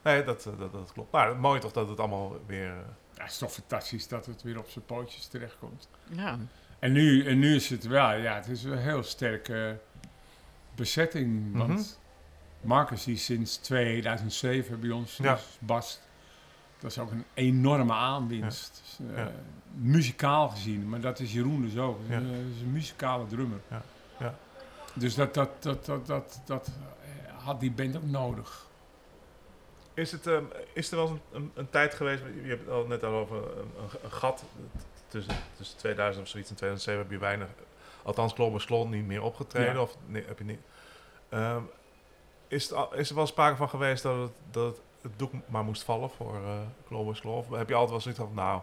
[0.01, 1.11] Nee, dat, eh, dat, dat klopt.
[1.11, 2.67] Maar mooi toch dat het allemaal weer...
[2.69, 2.75] eh,
[3.15, 5.89] Ja, het is toch fantastisch dat het weer op zijn pootjes terechtkomt.
[6.09, 6.37] Ja.
[6.83, 9.77] En nu, en nu is het wel, ja, het is een heel sterke
[10.75, 11.57] bezetting.
[11.57, 12.67] Want Mhm.
[12.67, 15.35] Marcus, die sinds 2007 bij ons Ja.
[15.35, 16.01] is, Bast,
[16.79, 18.81] dat is ook een enorme aanwinst.
[18.97, 19.31] Dus, eh, Ja.
[19.75, 21.99] Muzikaal gezien, maar dat is Jeroen dus ook.
[22.09, 22.19] Ja.
[22.19, 23.59] Dat is een muzikale drummer.
[23.69, 23.81] Ja.
[24.19, 24.35] Ja.
[24.93, 28.67] Dus dat, dat, dat, dat, dat, dat eh, had die band ook nodig.
[29.93, 32.69] Is, het, ehm, is er wel eens een, een, een tijd geweest, je hebt het
[32.69, 34.43] al net al over een, een, een gat
[35.13, 37.47] tussen, tussen 2000 of zoiets en 2007 heb je weinig,
[38.03, 39.81] althans Klobber Slon niet meer opgetreden Ja.
[39.81, 40.59] of nee, heb je niet.
[41.29, 41.61] Ehm,
[42.47, 45.63] is, het al, is er wel sprake van geweest dat het, dat het, doek maar
[45.63, 46.39] moest vallen voor
[46.91, 47.33] uh, Slon?
[47.35, 48.61] Of heb je altijd wel zoiets van, nou,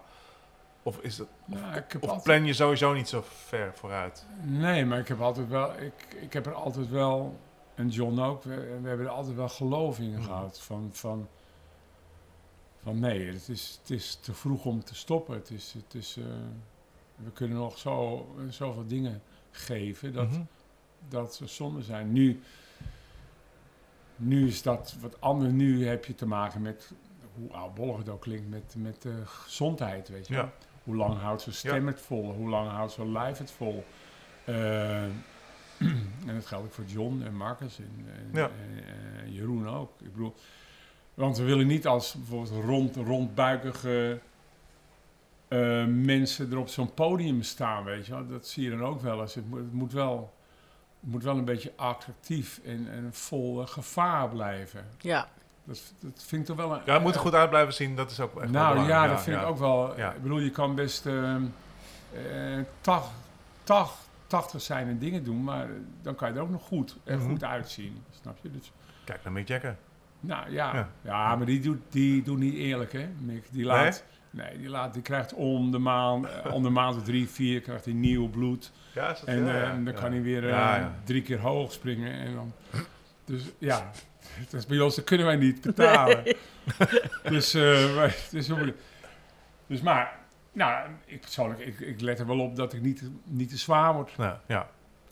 [0.83, 1.57] of, is het, ik
[1.93, 4.27] heb of altijd- plan je sowieso niet zo ver vooruit?
[4.43, 7.39] Nee, maar ik heb altijd wel, ik, ik heb er altijd wel,
[7.75, 10.23] en John ook, we, we hebben er altijd wel geloof in Mhm.
[10.23, 10.61] gehad.
[10.61, 11.29] Van, van,
[12.83, 15.35] van nee, het is, het is te vroeg om te stoppen.
[15.35, 16.25] Het is, het is, eh,
[17.17, 20.41] we kunnen nog zo, zoveel dingen geven dat, Mhm.
[21.09, 22.13] dat ze zonde zijn.
[22.13, 22.41] Nu,
[24.17, 25.53] nu is dat wat anders.
[25.53, 26.93] Nu heb je te maken met,
[27.35, 30.35] hoe oudbollig het ook klinkt, met, met de gezondheid, weet je.
[30.35, 30.53] Ja.
[30.85, 32.33] Hoe lang houdt zijn stem het vol?
[32.33, 33.85] Hoe lang houdt zijn lijf het vol?
[34.45, 35.05] Eh,
[36.27, 38.51] en dat geldt ook voor John en Marcus en, en, Ja.
[39.25, 39.91] en, Jeroen ook.
[40.01, 40.35] Ik bedoel,
[41.15, 44.21] want we willen niet als bijvoorbeeld rond, rondbuikige
[45.49, 48.27] eh, mensen er op zo'n podium staan, weet je wel.
[48.29, 49.35] Dat zie je dan ook wel eens.
[49.35, 50.33] Het moet, het moet wel...
[51.01, 54.87] Het moet wel een beetje attractief en, en vol eh, gevaar blijven.
[54.99, 55.29] Ja.
[55.65, 56.81] Dat, dat vind ik toch wel een...
[56.85, 59.07] Ja, het moet er goed uit blijven zien, dat is ook echt wel Nou ja,
[59.07, 59.97] dat vind ik ook wel.
[59.99, 60.13] Ja.
[60.13, 61.43] Ik bedoel, je kan best ehm,
[62.15, 63.11] eh, tach-
[63.65, 65.71] tach- 80 zijn en dingen doen, maar eh,
[66.03, 67.29] dan kan je er ook nog goed, er Mhm.
[67.31, 68.03] goed uitzien.
[68.21, 68.51] Snap je?
[68.51, 68.73] Dus,
[69.05, 69.77] Kijk naar Mick Jagger.
[70.21, 70.89] Nou ja, Ja.
[71.03, 71.37] ja.
[71.37, 73.09] maar die doet, die doet niet eerlijk, hè?
[73.19, 73.45] Mick.
[73.51, 74.05] Die laat.
[74.33, 77.61] Nee, die, laat, die krijgt om de maand, eh, om de maand of drie, vier,
[77.61, 78.73] krijgt hij nieuw bloed.
[78.95, 82.13] Ja, is dat, En ja, eh, dan kan hij weer eh, drie keer hoog springen.
[82.13, 82.53] En dan,
[83.25, 83.91] dus ja,
[84.51, 86.23] dat is bij ons, dat kunnen wij niet betalen.
[87.23, 88.51] Dus, eh, wij- dus,
[89.67, 90.19] dus maar,
[90.53, 93.95] nou, ik persoonlijk, ik, ik let er wel op dat ik niet, niet te zwaar
[93.95, 94.17] word.
[94.17, 94.69] Nou, ja.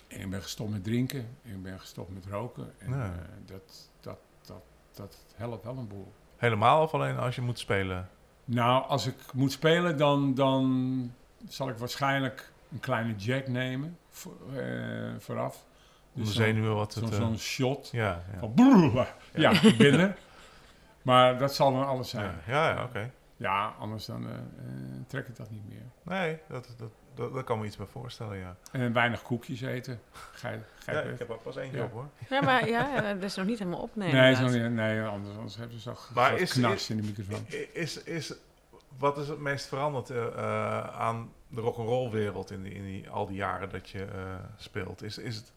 [0.08, 2.72] En ik ben gestopt met drinken, ik ben gestopt met roken.
[2.78, 3.12] En Ja.
[3.46, 3.87] dat,
[4.98, 6.12] dat, helpt wel een boel.
[6.36, 8.08] Helemaal of alleen als je moet spelen?
[8.44, 11.12] Nou, als ik moet spelen, dan, dan
[11.48, 15.64] zal ik waarschijnlijk een kleine jack nemen voor, eh, vooraf.
[16.14, 17.88] Om de zo'n- zenuwen wat zo'n eh, zo'n shot.
[17.92, 18.38] ja, ja.
[18.38, 20.16] Van brrr, ja, er.
[21.02, 22.34] Maar dat zal dan alles zijn.
[22.46, 23.10] Ja, ja, ja, oké.
[23.36, 24.40] Ja, anders dan eh, eh,
[25.06, 25.82] trek ik dat niet meer.
[26.02, 28.56] Nee, dat, dat, dat, daar kan me iets bij voorstellen, ja.
[28.72, 30.00] En weinig koekjes eten.
[30.32, 30.48] Ga
[30.86, 31.84] ja ik heb er pas eentje Ja.
[31.84, 32.08] op, hoor.
[32.30, 33.96] Ja, maar ja, dat is nog niet helemaal op.
[33.96, 37.46] Nee, nee, niet, anders, anders hebben ze toch Maar is- knars is- in de microfoon.
[37.72, 38.32] Is, is,
[38.98, 43.10] wat is het meest veranderd eh, eh, aan de rock'n'roll wereld in, die, in die,
[43.10, 45.02] al die jaren dat je eh, speelt?
[45.02, 45.52] Is, is het...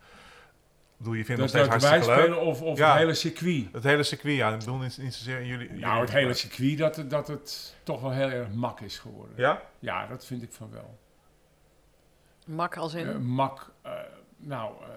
[0.98, 2.38] Bedoel, je vindt het Dat, nog steeds wij hartstikke leuk.
[2.38, 2.90] spelen of, of Ja.
[2.90, 3.68] het hele circuit.
[3.72, 4.54] Het hele circuit, ja.
[4.54, 5.68] Ik bedoel niet, niet zozeer in jullie...
[5.70, 9.00] Nou, jullie- het hele circuit, dat, het- dat het toch wel heel erg mak is
[9.00, 9.34] geworden.
[9.38, 9.62] Ja?
[9.80, 11.00] Ja, dat vind ik van wel.
[12.46, 13.08] Mak als in...
[13.08, 13.92] Eh, mak, eh,
[14.38, 14.90] nou, eh,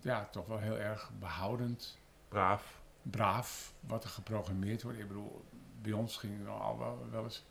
[0.00, 1.98] ja, toch wel heel erg behoudend,
[2.28, 2.80] Braaf.
[3.02, 4.98] braaf, wat er geprogrammeerd wordt.
[4.98, 5.44] Ik bedoel,
[5.82, 7.44] bij ons ging al wel, wel eens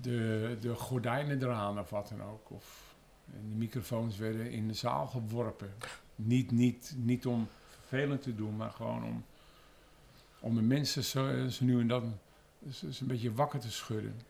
[0.00, 2.50] de, de gordijnen eraan of wat dan ook.
[2.50, 5.74] Of de microfoons werden in de zaal geworpen.
[6.14, 9.24] Niet, niet, niet om vervelend te doen, maar gewoon om,
[10.40, 12.18] om de mensen zo, zo nu en dan
[12.66, 14.20] eens een beetje wakker te schudden.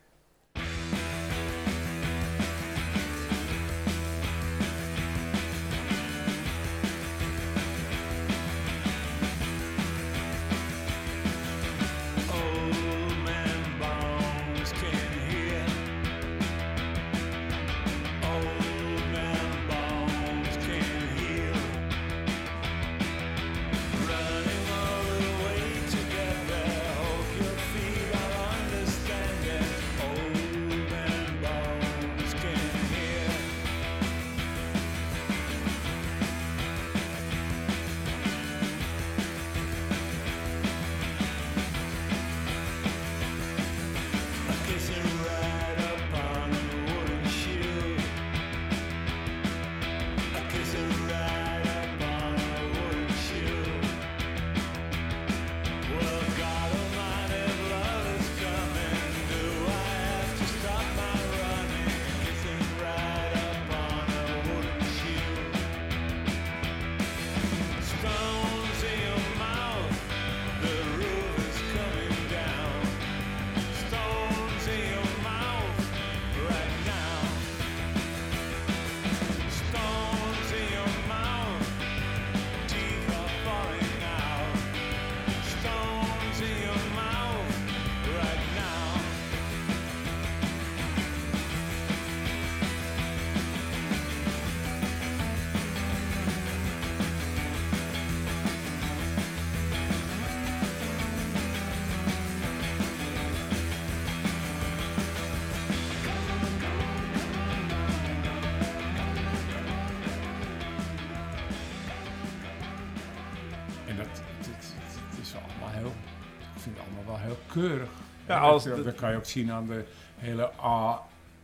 [118.41, 119.85] Alles- dat, dat kan je ook zien aan de
[120.17, 120.51] hele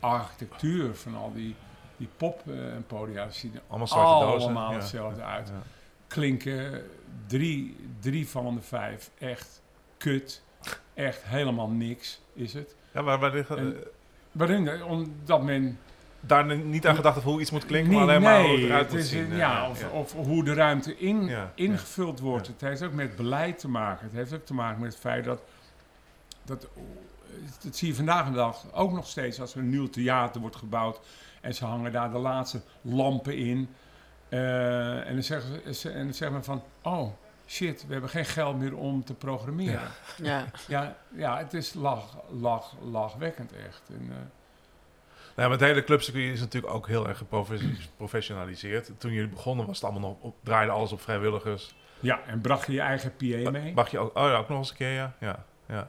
[0.01, 1.55] architectuur van al die,
[1.97, 3.29] die poppodia.
[3.31, 4.41] Ze zien er Allemaal zwarte dozen.
[4.49, 4.77] allemaal Ja.
[4.79, 5.49] hetzelfde uit.
[5.49, 5.55] Ja.
[6.07, 6.83] Klinken
[7.27, 9.63] drie, drie van de vijf echt
[9.99, 10.43] kut.
[10.95, 12.75] Echt helemaal niks is het.
[12.93, 13.87] Ja, maar waar liggen, En- eh,
[14.33, 14.69] Waarom?
[14.83, 15.79] Omdat men
[16.21, 18.61] daar niet aan gedacht heeft hoe iets moet klinken, Nee, maar alleen maar hoe het
[18.65, 19.33] eruit het moet is zien.
[19.33, 22.47] eh, ja, of, of hoe de ruimte in, Ja, ingevuld wordt.
[22.47, 24.07] Het heeft ook met beleid te maken.
[24.07, 25.43] Het heeft ook te maken met het feit dat...
[26.45, 26.69] dat
[27.63, 30.57] dat zie je vandaag de dag ook nog steeds als er een nieuw theater wordt
[30.57, 31.01] gebouwd...
[31.41, 33.69] en ze hangen daar de laatste lampen in.
[34.29, 36.63] eh, en, dan zeggen ze, en dan zeggen men van...
[36.83, 37.13] oh,
[37.47, 39.91] shit, we hebben geen geld meer om te programmeren.
[40.23, 40.45] Ja.
[40.69, 43.83] Ja, ja, het is lach, lach, lachwekkend echt.
[43.89, 44.17] En, eh,
[45.35, 48.91] maar het hele clubcircuit is natuurlijk ook heel erg geprofessionaliseerd.
[48.99, 51.75] Toen jullie begonnen was het allemaal nog op, draaide alles op vrijwilligers.
[52.01, 53.75] ja, en bracht je je eigen PA mee?
[53.75, 55.15] Mag je ook, oh ja, ook nog eens een keer, ja.
[55.21, 55.89] ja, ja.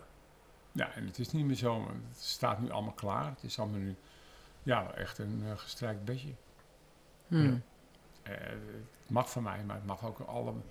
[0.76, 1.80] Ja, en het is niet meer zo.
[1.80, 3.26] maar Het staat nu allemaal klaar.
[3.26, 3.96] Het is allemaal nu
[4.64, 6.32] ja, echt een eh, gestrijkt bedje.
[7.28, 7.64] Hmm.
[8.24, 8.34] Eh,
[9.02, 10.64] het mag van mij, maar het mag ook allemaal,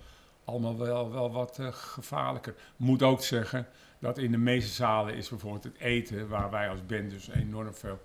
[0.45, 2.55] allemaal wel, wel wat eh, gevaarlijker.
[2.75, 3.67] Moet ook zeggen
[3.99, 7.73] dat in de meeste zalen is bijvoorbeeld het eten, waar wij als band dus enorm
[7.73, 7.99] veel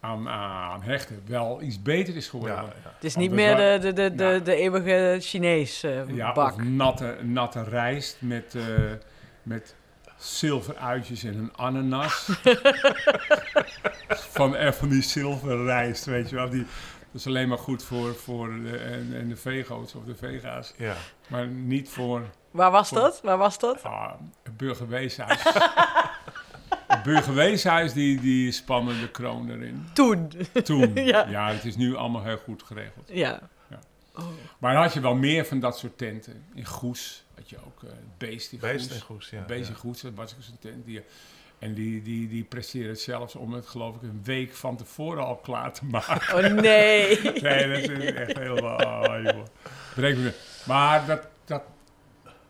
[0.00, 2.56] aan, aan hechten, wel iets beter is geworden.
[2.56, 2.90] ja, ja.
[2.94, 4.38] Het is niet meer de, de, de, de, Ja.
[4.38, 6.52] de eeuwige Chinees eh, Ja, bak.
[6.54, 8.64] of natte, natte rijst met, eh
[9.42, 9.74] met
[10.18, 12.28] zilveruitjes en een ananas.
[14.34, 16.48] van, van die zilverrijst, weet je wel.
[16.48, 16.66] Die,
[17.12, 20.74] dat is alleen maar goed voor, voor de, en, en de vego's of de vega's.
[20.76, 20.94] ja.
[21.28, 23.20] Maar niet voor Waar was dat?
[23.22, 23.82] Waar was dat?
[23.82, 24.12] ah,
[24.42, 25.42] het burgerweeshuis.
[26.86, 29.86] het burgerweeshuis, die, die spannen de kroon erin.
[29.92, 30.32] Toen.
[30.64, 30.92] Toen.
[31.04, 31.26] Ja.
[31.28, 33.08] ja, het is nu allemaal heel goed geregeld.
[33.12, 33.40] Ja.
[33.70, 33.78] Ja.
[34.14, 34.24] Oh.
[34.58, 36.44] Maar dan had je wel meer van dat soort tenten.
[36.54, 39.44] In Goes had je ook eh Beest in Beest en goes, ja.
[39.44, 39.80] Beest in ja.
[39.80, 40.84] Goes, dat was zo'n tent.
[40.86, 41.02] Die,
[41.58, 45.24] en die, die, die presteerde het zelfs om het geloof ik een week van tevoren
[45.24, 46.36] al klaar te maken.
[46.36, 47.20] Oh nee.
[47.40, 48.76] Nee, dat is echt helemaal...
[48.78, 49.44] Oh, joh.
[49.94, 50.32] Breek me.
[50.66, 51.62] Maar dat, dat,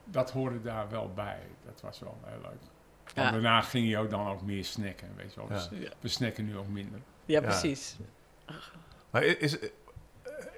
[0.05, 1.39] dat hoorde daar wel bij.
[1.65, 2.61] Dat was wel heel leuk.
[3.15, 3.31] Want Ja.
[3.31, 5.49] daarna ging je ook dan ook meer snacken, weet je wel.
[5.49, 5.91] Dus Ja.
[6.01, 7.01] we snacken nu ook minder.
[7.25, 7.97] Ja, precies.
[9.11, 9.57] Maar is,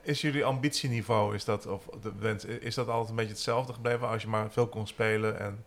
[0.03, 4.09] is jullie ambitieniveau, is dat, of de wens, is dat altijd een beetje hetzelfde gebleven
[4.09, 5.65] als je maar veel kon spelen en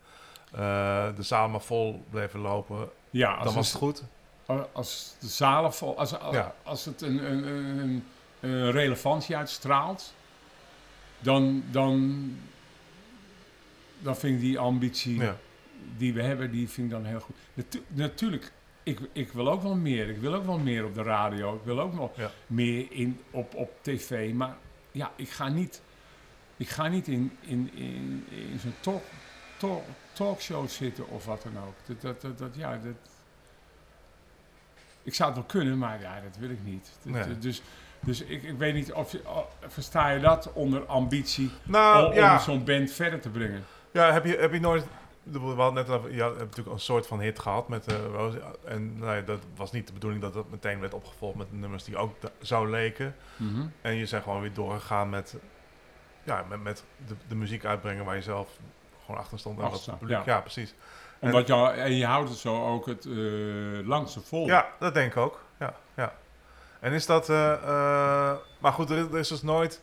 [0.51, 2.89] eh, de zaal maar vol bleven lopen?
[3.09, 4.03] Ja, als Dan was het- het goed?
[4.73, 6.55] als de zalen vol, als, als, Ja.
[6.63, 8.03] als het een, een, een, een,
[8.39, 10.13] een relevantie uitstraalt,
[11.19, 12.21] dan, dan,
[13.99, 15.35] dan vind ik die ambitie Ja.
[15.97, 17.35] die we hebben, die vind ik dan heel goed.
[17.53, 18.51] Natu- natuurlijk,
[18.83, 20.09] ik, ik wil ook wel meer.
[20.09, 21.55] Ik wil ook wel meer op de radio.
[21.55, 22.31] Ik wil ook Ja.
[22.47, 24.33] meer in, op, op tv.
[24.33, 24.55] Maar
[24.91, 25.81] ja, ik ga niet,
[26.57, 29.03] ik ga niet in, in, in, in zo'n talk,
[29.57, 31.73] talk, talkshow zitten of wat dan ook.
[31.85, 32.93] Dat, dat, dat, dat, ja, dat,
[35.03, 36.91] ik zou het wel kunnen, maar ja, dat wil ik niet.
[37.03, 37.37] Dat- Nee.
[37.37, 37.61] Dus,
[37.99, 42.11] dus ik, ik weet niet of je, oh, versta je dat onder ambitie Nou, om,
[42.11, 42.39] om ja.
[42.39, 43.63] zo'n band verder te brengen?
[43.91, 44.85] Ja, heb je, heb je nooit...
[45.23, 48.41] We hadden net over, je hebt natuurlijk een soort van hit gehad met Rose.
[48.65, 51.83] En nou ja, dat was niet de bedoeling dat dat meteen werd opgevolgd met nummers
[51.83, 53.15] die ook da- zo leken.
[53.35, 53.65] Mhm.
[53.81, 55.35] En je zijn gewoon weer doorgegaan met,
[56.23, 58.49] ja, met, met de, de muziek uitbrengen waar je zelf
[59.05, 59.59] gewoon achter stond.
[59.59, 60.33] En wat staat, publiek, ja.
[60.33, 60.39] ja.
[60.41, 60.73] precies.
[61.19, 63.13] Omdat je, al- en je houdt het zo ook het eh,
[63.87, 64.45] langste vol.
[64.45, 65.43] Ja, dat denk ik ook.
[65.59, 66.13] Ja, ja.
[66.79, 67.29] En is dat...
[67.29, 69.81] eh, maar goed, er is, er is dus nooit...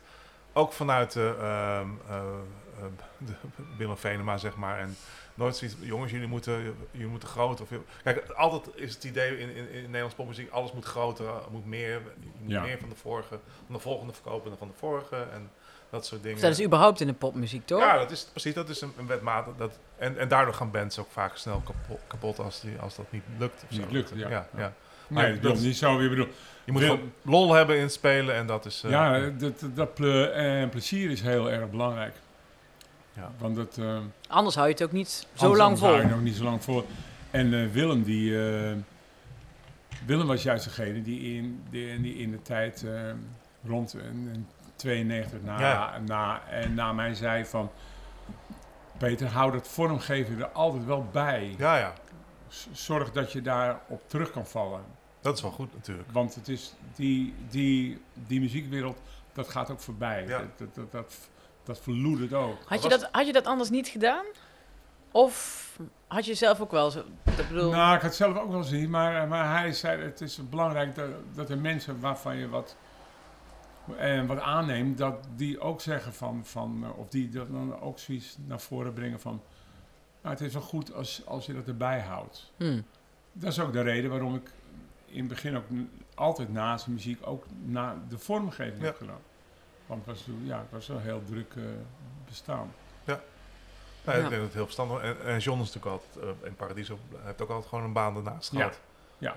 [0.53, 2.85] Ook vanuit de, ehm, eh, eh,
[3.17, 3.33] de
[3.77, 4.79] Willem Venema, zeg maar.
[4.79, 4.95] En
[5.41, 5.75] nooit zoiets...
[5.79, 7.65] Jongens, jullie moeten, jullie moeten groter.
[7.71, 10.51] Of, kijk, altijd is het idee in, in, in Nederlands popmuziek...
[10.51, 11.89] Alles moet groter, er moet meer.
[12.19, 12.61] Je moet Ja.
[12.61, 13.39] meer van de vorige...
[13.65, 15.15] Van de volgende verkopen dan van de vorige.
[15.15, 15.49] En
[15.89, 16.41] dat soort dingen.
[16.41, 17.79] Dat is überhaupt in de popmuziek, toch?
[17.79, 18.53] Ja, dat is precies.
[18.53, 19.53] Dat is een, een wetmatig.
[19.57, 23.11] Dat, en, en daardoor gaan bands ook vaak snel kapot, kapot als, die, als dat
[23.11, 23.63] niet lukt.
[23.63, 23.93] of Niet zo.
[23.93, 24.17] lukt, ja.
[24.17, 24.47] ja, Ja.
[24.57, 24.73] ja.
[25.07, 25.99] Nee, Maar ik bedoel, dat- niet zo.
[25.99, 26.27] Ik bedoel,
[26.63, 28.83] Je moet Wil- lol hebben in het spelen en dat is...
[28.83, 32.15] eh, ja, dat, dat, dat ple- en plezier is heel erg belangrijk.
[33.13, 33.31] Ja.
[33.37, 36.09] Want dat, eh, Anders hou je het ook niet zo anders lang hou je vol.
[36.09, 36.85] nog niet zo lang voor.
[37.31, 38.75] En eh, Willem, die, eh,
[40.05, 42.85] Willem was juist degene die in, die, die in de tijd
[43.65, 45.99] rond een, een 92 na, Ja.
[46.05, 47.71] na, en na mij zei van...
[48.97, 51.55] Peter, hou dat vormgeven er altijd wel bij.
[51.57, 51.93] ja, ja.
[52.71, 54.81] Zorg dat je daarop terug kan vallen.
[55.21, 56.11] Dat is wel goed natuurlijk.
[56.11, 59.01] Want het is die, die, die muziekwereld,
[59.33, 60.25] dat gaat ook voorbij.
[60.27, 60.37] Ja.
[60.37, 61.29] Dat, dat, dat, dat,
[61.63, 62.57] dat verloedert ook.
[62.65, 64.25] Had je, dat, had je dat anders niet gedaan?
[65.11, 65.67] Of
[66.07, 66.99] had je zelf ook wel zo...
[67.37, 70.21] Ik bedoel, Nou, ik had het zelf ook wel zien, maar, maar hij zei het
[70.21, 72.75] is belangrijk dat, dat er mensen waarvan je wat,
[73.97, 77.99] eh, wat aanneemt, dat die ook zeggen van, van eh, of die dat dan ook
[77.99, 79.41] zoiets naar voren brengen van,
[80.21, 82.51] Maar het is wel goed als, als je dat erbij houdt.
[82.57, 82.81] Hm.
[83.33, 84.51] Dat is ook de reden waarom ik
[85.05, 85.65] in het begin ook
[86.15, 88.85] altijd naast de muziek ook na de vormgeving Ja.
[88.85, 89.21] heb gedaan.
[89.91, 91.63] Want het was, ja, het was wel heel druk eh,
[92.25, 92.73] bestaan.
[93.03, 93.15] Nee,
[94.05, 94.13] Ja.
[94.13, 95.01] Ik denk dat het heel verstandig.
[95.01, 96.99] En, en John is natuurlijk altijd eh, in Paradiso.
[97.11, 98.57] Hij heeft ook altijd gewoon een baan ernaast Ja.
[98.57, 98.79] gehad.
[99.17, 99.35] Ja.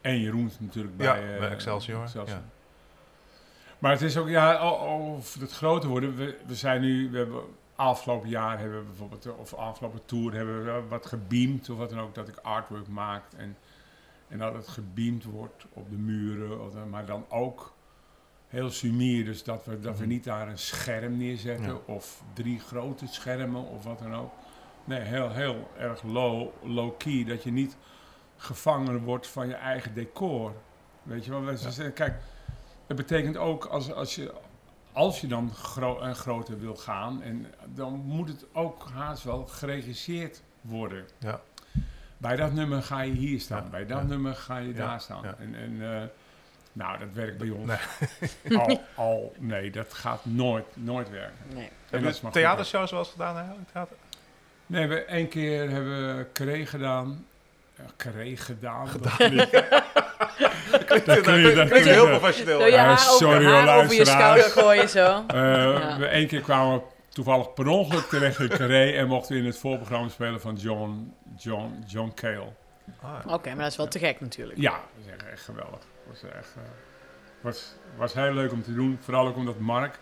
[0.00, 2.42] En Jeroen is natuurlijk bij, Ja, eh, bij Excelsior, ja.
[3.78, 6.16] Maar het is ook, ja, over het groter worden.
[6.16, 7.42] We, we zijn nu, we hebben
[7.74, 11.90] afgelopen jaar hebben we bijvoorbeeld, eh, of afgelopen tour hebben we wat gebeamd of wat
[11.90, 13.56] dan ook, dat ik artwork maak en,
[14.28, 17.72] en dat het gebeamd wordt op de muren, maar dan ook
[18.54, 20.08] heel sumier, dus dat we, dat we Mhm.
[20.12, 21.78] niet daar een scherm neerzetten Ja.
[21.94, 24.32] of drie grote schermen of wat dan ook.
[24.84, 27.76] Nee, heel, heel erg low, low key, dat je niet
[28.36, 30.52] gevangen wordt van je eigen decor.
[31.02, 31.56] Weet je wel, we Ja.
[31.56, 32.20] zeggen, kijk,
[32.86, 34.32] het betekent ook als, als je
[34.92, 39.46] als je dan gro en groter wil gaan, en dan moet het ook haast wel
[39.46, 41.04] geregisseerd worden.
[41.18, 41.40] Ja.
[42.18, 45.24] Bij dat nummer ga je hier staan, bij dat nummer ga je daar staan.
[45.24, 46.02] En, en eh,
[46.74, 47.70] nou, dat werkt bij ons
[48.42, 48.58] Nee.
[48.58, 51.34] al, al, nee, dat gaat nooit, nooit werken.
[51.54, 51.68] Nee.
[51.90, 53.68] En dat is je theatershows wel eens gedaan eigenlijk?
[53.72, 53.96] Theater?
[54.66, 57.26] Nee, we één keer hebben we Carré gedaan.
[57.76, 58.88] Ja, Carré gedaan.
[58.88, 59.36] Gedaan.
[59.36, 59.50] Dat.
[61.04, 62.58] Dat kun je- dat klinkt kun je- heel professioneel.
[62.58, 64.40] Door je Ja, haar, sorry, over, hoor, haar over je luisteraars.
[64.44, 65.24] schouder gooien zo.
[65.26, 65.36] Eh,
[65.80, 65.98] Ja.
[65.98, 69.46] we één keer kwamen we toevallig per ongeluk terecht in Carré en mochten we in
[69.46, 72.52] het voorprogramma spelen van John, John, John Cale.
[73.02, 74.58] Ah, Oké, maar dat is wel te gek natuurlijk.
[74.60, 75.78] Ja, dat is echt, echt geweldig.
[76.06, 76.62] Was echt, eh,
[77.40, 78.98] was, was heel leuk om te doen.
[79.00, 79.98] Vooral ook omdat Mark,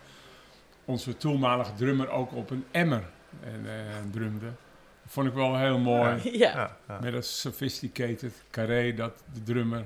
[0.85, 3.03] onze toenmalige drummer, ook op een emmer
[3.43, 4.51] en, eh, drumde.
[5.05, 6.37] Vond ik wel heel mooi.
[6.37, 6.77] Ja.
[7.01, 9.85] Met een sophisticated carré dat de drummer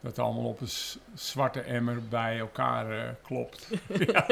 [0.00, 0.68] dat allemaal op een
[1.14, 3.68] zwarte emmer bij elkaar eh, klopt.
[4.12, 4.26] ja,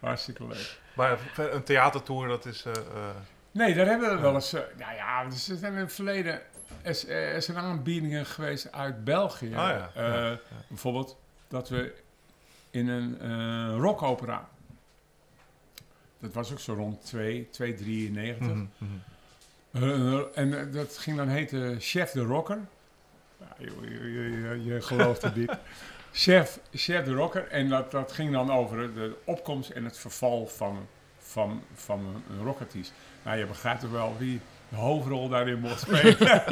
[0.00, 0.80] hartstieke leuk.
[0.94, 2.64] Maar een theatertour, dat is...
[2.64, 2.80] eh, eh,
[3.58, 4.52] Nee, daar hebben we wel eens...
[4.52, 6.40] eh, nou ja, er zijn in het verleden...
[6.82, 9.46] Er, er zijn aanbiedingen geweest uit België.
[9.46, 10.38] Oh ja, Eh, ja.
[10.68, 11.16] Bijvoorbeeld
[11.48, 11.94] dat we
[12.70, 14.48] in een eh rockopera...
[16.20, 18.46] Dat was ook zo rond 2, 2 93.
[18.48, 18.92] mhm, mhm.
[19.72, 22.58] Uh, en eh, dat ging dan heten Chef de Rocker.
[23.58, 25.50] Je, je, je, je gelooft het niet.
[26.12, 27.48] Chef, Chef de Rocker.
[27.48, 30.86] En dat, dat ging dan over de opkomst en het verval van,
[31.18, 32.92] van, van een, een rockartiest.
[33.28, 36.18] Nou, je begrijpt toch wel wie de hoofdrol daarin mocht spelen.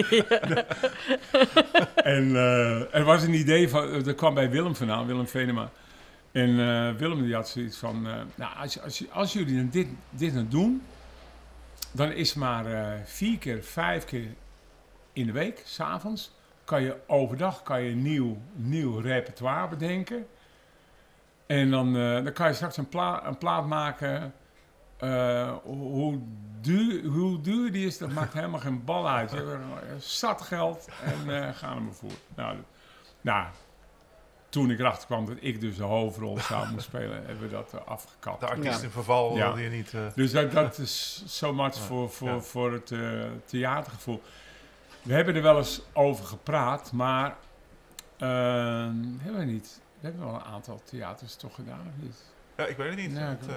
[2.15, 5.71] en eh, er was een idee van, er kwam bij Willem vandaan, Willem Venema.
[6.33, 9.87] En eh, Willem die had zoiets van, eh, nou, als, als, als jullie dan dit,
[10.11, 10.83] dit nou doen,
[11.93, 14.27] dan is maar eh, vier keer, vijf keer
[15.13, 16.33] in de week, s'avonds,
[16.65, 20.27] kan je overdag kan je nieuw, nieuw repertoire bedenken.
[21.47, 24.33] En dan, eh, dan kan je straks een, pla een plaat maken.
[24.97, 26.19] Eh, hoe,
[26.61, 29.31] duur, hoe duur die is, dat maakt helemaal geen bal uit.
[29.31, 29.61] Je hebt er
[29.99, 32.11] zat geld en eh gaan we maar voor.
[32.35, 32.57] Nou,
[33.21, 33.47] nou,
[34.49, 37.73] toen ik erachter kwam dat ik dus de hoofdrol zou moeten spelen, hebben we dat
[37.75, 38.41] eh, afgekapt.
[38.41, 38.85] De artiest Ja.
[38.85, 39.45] in verval Ja.
[39.47, 39.95] wilde je niet...
[39.95, 42.41] eh, Dus dat, dat is so much Ja, voor, voor, ja.
[42.41, 43.01] voor het eh,
[43.45, 44.23] theatergevoel.
[45.03, 47.37] We hebben er wel eens over gepraat, maar
[48.17, 48.29] eh,
[49.19, 49.81] hebben we niet.
[50.01, 52.25] We hebben wel een aantal theaters toch gedaan, of niet?
[52.57, 53.13] Ja, ik weet het niet.
[53.13, 53.55] Nee, Het, eh.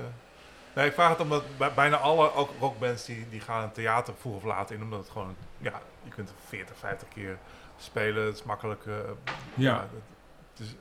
[0.80, 4.14] Nee, ik vraag het omdat bij- bijna alle ook rockbands die, die gaan een theater
[4.20, 4.82] vroeg of laat in.
[4.84, 7.38] Omdat het gewoon, ja, je kunt 40, 50 keer
[7.78, 8.26] spelen.
[8.26, 8.86] Het is makkelijk.
[8.86, 8.94] eh,
[9.54, 9.80] Ja.
[9.82, 9.90] het,
[10.52, 10.76] het is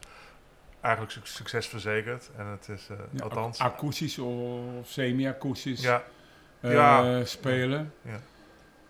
[0.80, 2.30] eigenlijk suc- succesverzekerd.
[2.36, 3.58] En het is, eh, Ja, althans...
[3.60, 6.02] ac- Akoestisch of semi-akoestisch Ja,
[6.60, 7.24] eh, Ja.
[7.24, 7.94] spelen.
[8.02, 8.18] Ja.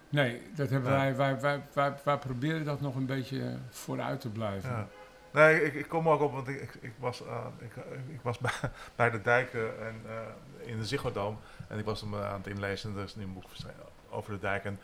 [0.09, 4.29] Nee, dat hebben wij, wij, wij, wij, wij proberen dat nog een beetje vooruit te
[4.29, 4.71] blijven.
[4.71, 4.87] ja.
[5.33, 7.21] Nee, ik, ik kom ook op, want ik, ik, ik was,
[7.59, 7.73] ik,
[8.09, 8.51] ik was bij,
[8.97, 9.95] bij de dijken en,
[10.69, 11.39] in de Ziggo.
[11.69, 12.97] En ik was hem eh, aan het inlezen.
[12.97, 13.45] Er is nu een boek
[14.11, 14.65] over de dijk.
[14.65, 14.81] En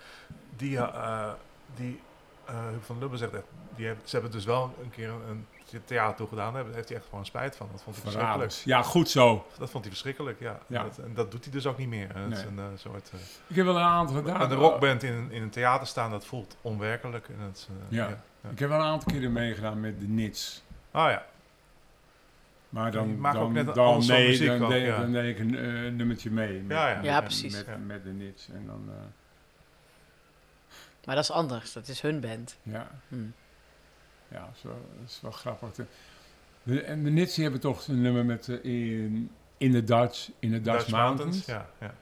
[0.57, 1.32] die, eh,
[1.76, 2.01] die
[2.45, 3.45] eh, van Lubbe zegt echt,
[3.76, 6.53] die heeft, ze hebben dus wel een keer een, een theater toe gedaan.
[6.53, 7.68] Daar heeft hij echt gewoon spijt van.
[7.72, 8.53] Dat vond hij verschrikkelijk.
[8.53, 9.47] Ja, goed zo.
[9.59, 10.59] Dat vond hij verschrikkelijk, ja.
[10.66, 10.78] Ja.
[10.80, 12.09] En, dat, en dat doet hij dus ook niet meer.
[12.28, 12.45] Nee.
[12.47, 13.11] een soort...
[13.14, 14.41] eh, Ik heb wel een aantal gedaan.
[14.51, 17.28] een rockband in, in een theater staan, dat voelt onwerkelijk.
[17.28, 18.09] En het, Ja.
[18.09, 18.51] ja.
[18.51, 20.62] Ik heb wel een aantal keren meegedaan met de Nits.
[20.91, 21.26] Ah ja.
[22.75, 25.01] Maar dan, dan, ook net een dan, nee, muziek dan, ook, deed, ja.
[25.01, 26.61] dan deed ik een eh, nummertje mee.
[26.61, 27.20] Met, Ja, ja.
[27.20, 27.57] precies.
[27.57, 27.77] Met, Ja.
[27.77, 28.49] met de Nits.
[28.49, 28.95] En dan, eh,
[31.05, 31.72] Maar dat is anders.
[31.72, 32.57] Dat is hun band.
[32.62, 33.14] ja, Hm.
[34.29, 35.72] ja dat, is wel, dat is wel grappig.
[35.72, 35.85] De,
[36.62, 40.51] de, en de Nits hebben toch een nummer met eh, in, in the Dutch, in
[40.53, 41.45] the Dutch, Mountains.
[41.47, 41.95] Ja, ja.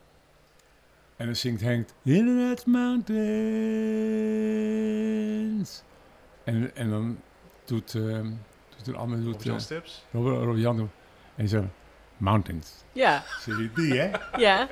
[1.17, 3.13] En dan zingt Henk In the Dutch Mountains.
[6.45, 7.19] En, en dan
[7.65, 8.21] doet, eh
[8.87, 10.05] een ander doet, John eh, Stips.
[10.13, 10.91] Robert, Robert Jan doet.
[11.35, 11.69] En zo,
[12.17, 12.73] Mountains.
[12.93, 14.11] Ja, Zie je die, hè?
[14.37, 14.69] ja.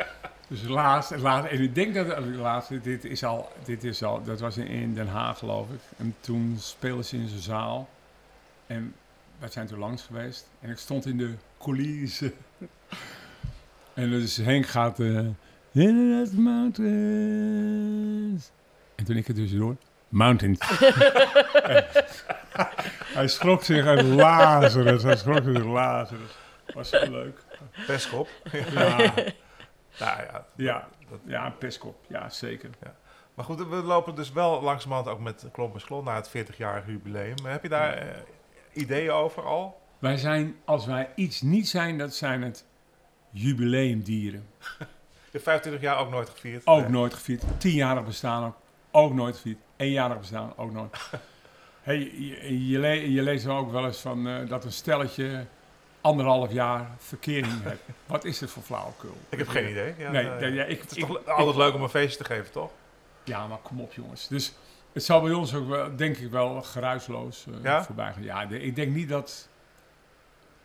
[0.48, 4.22] Dus laatst, laatst, en ik denk dat het laatste, dit is al, dit is al,
[4.22, 5.80] dat was in, Den Haag geloof ik.
[5.96, 7.88] En toen speelden ze in zijn zaal.
[8.66, 8.94] En
[9.38, 10.48] wij zijn toen langs geweest.
[10.60, 12.32] En ik stond in de coulissen.
[13.94, 15.26] en dus Henk gaat, eh
[15.72, 18.50] in the mountains.
[18.94, 19.76] En toen ik er tussendoor,
[20.08, 20.58] mountains.
[23.20, 26.30] Hij schrok zich uit Lazarus, hij schrok zich uit Lazarus.
[26.74, 27.40] Was zo leuk.
[27.86, 28.28] Peskop.
[28.52, 28.98] Ja,
[29.98, 32.70] ja, ja, dat- ja, een peskop, ja zeker.
[33.34, 36.86] Maar goed, we lopen dus wel langzamerhand ook met Klomp en Slot naar het 40-jarig
[36.86, 37.34] jubileum.
[37.44, 38.06] Heb je daar eh,
[38.72, 39.80] ideeën over al?
[39.98, 42.64] Wij zijn, als wij iets niet zijn, dat zijn het
[43.30, 44.46] jubileumdieren.
[45.30, 46.66] Hebt 25 jaar ook nooit gevierd.
[46.66, 46.90] Ook Nee.
[46.90, 47.42] nooit gevierd.
[47.58, 48.56] Tienjarig bestaan ook,
[48.90, 49.58] ook nooit gevierd.
[49.76, 50.96] Eenjarig bestaan ook nooit.
[51.90, 55.44] Hey, je, je, le- je leest ook wel eens van eh, dat een stelletje
[56.00, 57.82] anderhalf jaar verkering heeft.
[58.06, 59.16] Wat is het voor flauwekul?
[59.28, 59.94] Ik heb geen idee.
[59.98, 61.88] Ja, nee, eh, nee, ja, ik, het is ik- toch ik- altijd leuk om een
[61.88, 62.70] feestje te geven, toch?
[63.24, 64.28] Ja, maar kom op jongens.
[64.28, 64.52] Dus
[64.92, 67.84] het zal bij ons ook wel, denk ik wel, geruisloos eh, Ja?
[67.84, 68.22] voorbij gaan.
[68.22, 69.48] Ja, de- ik denk niet dat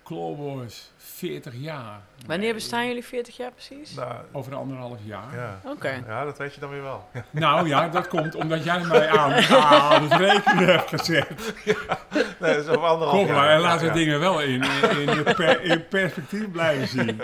[0.05, 1.99] Clawboys 40 jaar.
[2.25, 3.93] Wanneer Nee, bestaan jullie 40 jaar precies?
[3.95, 5.35] Nou, Over een anderhalf jaar.
[5.35, 5.59] ja.
[5.63, 6.03] Oké.
[6.07, 7.09] ja, dat weet je dan weer wel.
[7.31, 9.31] Nou ja, dat komt omdat jij mij aan,
[10.03, 11.53] het rekenen hebt gezet.
[12.39, 13.35] nee, dat is over anderhalf Kom jaar.
[13.35, 13.93] maar, en laten we ja.
[13.93, 17.21] dingen wel in, in, in, de per- in perspectief blijven zien.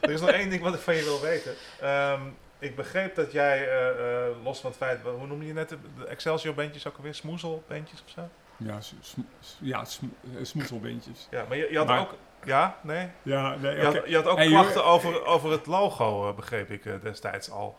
[0.00, 1.52] Er is nog één ding wat ik van je wil weten.
[1.80, 2.20] Ehm,
[2.58, 5.76] ik begreep dat jij, eh, eh, los van het feit, hoe noem je net de,
[5.98, 7.14] de Excelsior-bandjes ook alweer?
[7.14, 8.28] Smoezel-bandjes of zo?
[8.56, 9.20] Ja, sm-
[9.60, 10.04] ja sm-
[10.36, 11.28] eh, smoeselbeentjes.
[11.30, 12.14] Ja, maar je, je had Maar- ook...
[12.44, 12.78] Ja?
[12.82, 13.08] Nee?
[13.22, 16.34] Ja, nee, Je, had, je had ook Hey, klachten joh, over, over het logo, eh,
[16.36, 17.76] begreep ik eh, destijds al.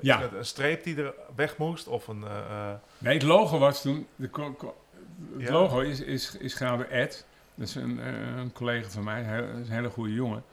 [0.00, 0.18] Ja.
[0.18, 2.24] Met Een streep die er weg moest of een...
[2.98, 4.06] Nee, het logo was toen.
[4.16, 5.52] De, het Ja.
[5.52, 7.26] logo is, is, is gedaan door Ed.
[7.54, 7.98] Dat is een,
[8.38, 10.44] een collega van mij, een hele goede jongen.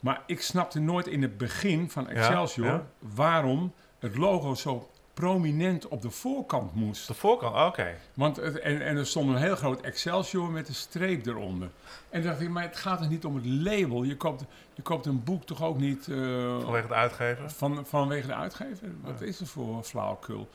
[0.00, 2.86] Maar ik snapte nooit in het begin van Excelsior ja.
[2.98, 7.06] waarom het logo zo prominent op de voorkant moest.
[7.06, 7.94] de voorkant, oh, oké.
[8.14, 11.68] Want het, en, en er stond een heel groot Excelsior met een streep eronder.
[12.10, 14.02] En dacht ik, maar het gaat er niet om het label.
[14.02, 14.44] Je koopt,
[14.74, 16.16] je koopt een boek toch ook niet eh,
[16.60, 17.50] Vanwege de uitgever.
[17.50, 18.88] van, vanwege de uitgever?
[19.00, 19.26] Wat Ja.
[19.26, 20.48] is er voor flauwekul?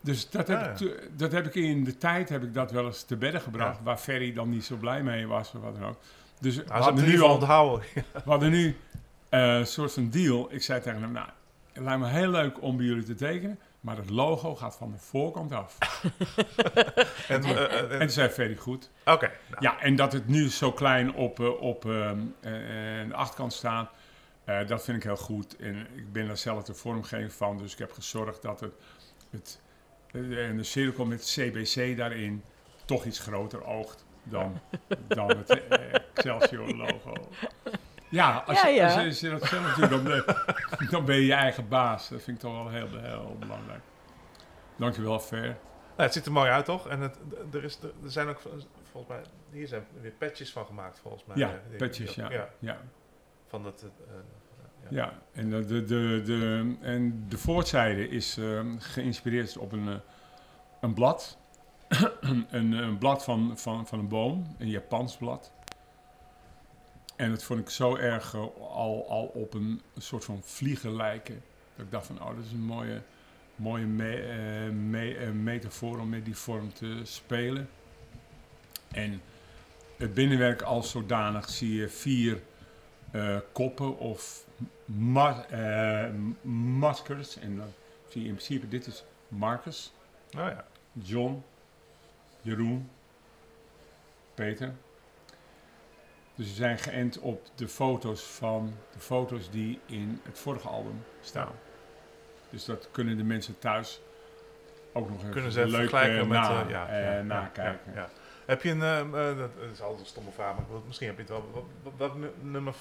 [0.00, 2.86] Dus dat Ja, heb, ik, dat heb ik in de tijd heb ik dat wel
[2.86, 3.78] eens te bedden gebracht.
[3.82, 5.98] Waar Ferry dan niet zo blij mee was of wat dan ook.
[6.40, 7.86] Dus we hadden nu al onthouden.
[7.94, 8.76] we hadden nu
[9.28, 10.46] een soort van deal.
[10.52, 11.28] Ik zei tegen hem, nou,
[11.72, 13.58] het lijkt me heel leuk om bij jullie te tekenen.
[13.80, 15.78] Maar het logo gaat van de voorkant af.
[17.28, 18.90] En, eh, eh, En en- toen zei Ferry, goed.
[19.04, 19.26] Oké.
[19.50, 22.52] nou, Ja, en dat het nu zo klein op, eh, op ehm, eh,
[23.08, 23.90] de achterkant staat,
[24.44, 25.56] eh, dat vind ik heel goed.
[25.56, 28.72] En ik ben daar zelf de vormgever van, dus ik heb gezorgd dat het,
[29.30, 29.60] het
[30.12, 32.42] eh, en de cirkel met CBC daarin
[32.84, 34.60] toch iets groter oogt dan,
[35.06, 37.12] dan het eh, Excelsior-logo.
[38.10, 38.84] Ja, als, Ja, je- ja.
[38.84, 40.24] als je- als je dat zelf doet, dan ben,
[40.90, 42.08] dan ben je je eigen baas.
[42.08, 43.80] Dat vind ik toch wel heel, heel belangrijk.
[44.76, 45.40] Dankjewel, Fer.
[45.42, 45.56] Nou,
[45.96, 46.88] het ziet er mooi uit, toch?
[46.88, 47.18] En het,
[47.52, 48.40] er, is, er zijn ook,
[48.90, 51.36] volgens mij, hier zijn weer patches van gemaakt, volgens mij.
[51.36, 52.30] Ja, Eh, petjes, ja.
[52.30, 52.48] ja.
[52.58, 52.76] ja.
[53.46, 54.14] Van dat, eh,
[54.82, 54.88] ja.
[54.90, 60.00] Ja, en de, de, de, de, en de voortzijde is ehm, geïnspireerd op een,
[60.80, 61.38] een blad.
[62.20, 65.52] een, een blad van, van, van een boom, een Japans blad.
[67.18, 68.40] En dat vond ik zo erg eh,
[68.70, 71.42] al, al op een soort van vliegen lijken.
[71.76, 73.02] Dat ik dacht van, oh, dat is een mooie,
[73.56, 77.68] mooie me, eh, me- eh, metafoor om met die vorm te spelen.
[78.88, 79.20] En
[79.96, 82.40] het binnenwerk als zodanig zie je vier
[83.52, 84.46] koppen of
[84.84, 85.46] ma
[86.42, 87.36] maskers.
[87.36, 87.72] En dan
[88.08, 89.92] zie je in principe, dit is Marcus,
[90.26, 90.66] Oh ja.
[90.92, 91.42] John,
[92.42, 92.88] Jeroen,
[94.34, 94.74] Peter.
[96.38, 101.04] Dus ze zijn geënt op de foto's van de foto's die in het vorige album
[101.20, 101.52] staan.
[102.50, 104.00] Dus dat kunnen de mensen thuis
[104.92, 106.38] ook nog even Kunnen ze leuk vergelijken eh, met...
[106.40, 107.92] na, eh, ja, eh, ja, nakijken.
[107.94, 108.08] ja.
[108.46, 108.82] Heb je een...
[108.82, 111.50] ehm, eh, dat is altijd een stomme vraag, maar misschien heb je het wel.
[111.52, 112.74] Wat, wat, wat nu- nummer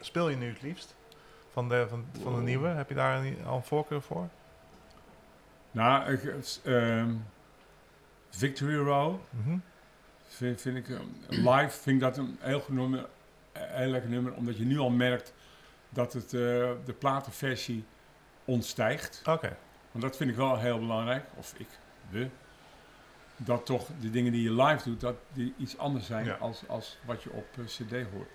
[0.00, 0.94] speel je nu het liefst?
[1.52, 2.68] Van de, van, van de nieuwe?
[2.68, 4.28] Heb je daar een, al een voorkeur voor?
[5.70, 6.34] Nou, ik,
[6.64, 7.12] ehm,
[8.30, 9.56] Victory Row Mhm.
[10.34, 10.98] Vind, vind ik, eh,
[11.28, 13.06] live vind ik dat een heel goed nummer,
[13.52, 15.32] eh, heel lekker nummer, omdat je nu al merkt
[15.88, 16.30] dat het, eh,
[16.84, 17.84] de platenversie
[18.44, 19.22] ontstijgt.
[19.26, 19.56] Oké.
[19.90, 21.68] Want dat vind ik wel heel belangrijk, of ik,
[22.10, 22.28] we,
[23.36, 26.34] dat toch de dingen die je live doet, dat die iets anders zijn Ja.
[26.34, 28.28] als, als wat je op eh, cd hoort.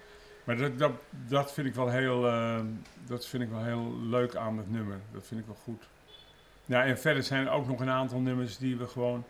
[0.44, 0.92] Maar dat, dat,
[1.28, 2.60] dat, vind ik wel heel, eh,
[3.06, 5.00] dat vind ik wel heel leuk aan het nummer.
[5.12, 5.88] Dat vind ik wel goed.
[6.66, 9.26] Ja, en verder zijn er ook nog een aantal nummers die we gewoon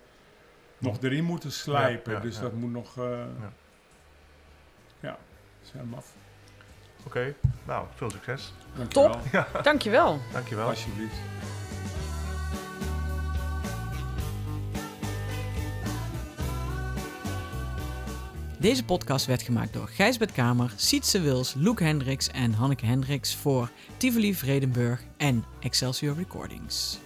[0.80, 2.12] nog erin moeten slijpen.
[2.12, 2.42] Ja, ja, dus ja.
[2.42, 2.98] dat moet nog...
[2.98, 3.52] eh Ja.
[5.00, 5.18] ja, dat
[5.64, 6.14] is helemaal af.
[7.06, 7.34] Oké,
[7.66, 8.54] nou, veel succes.
[8.76, 9.20] Dankjewel.
[9.64, 10.20] Dankjewel.
[10.32, 10.68] Dankjewel.
[10.68, 11.16] Alsjeblieft.
[18.60, 23.70] Deze podcast werd gemaakt door Gijsbert Kamer, Sietse Wils, Loek Hendricks en Hanneke Hendricks voor
[23.98, 27.00] Tivoli Vredenburg en Excelsior Recordings.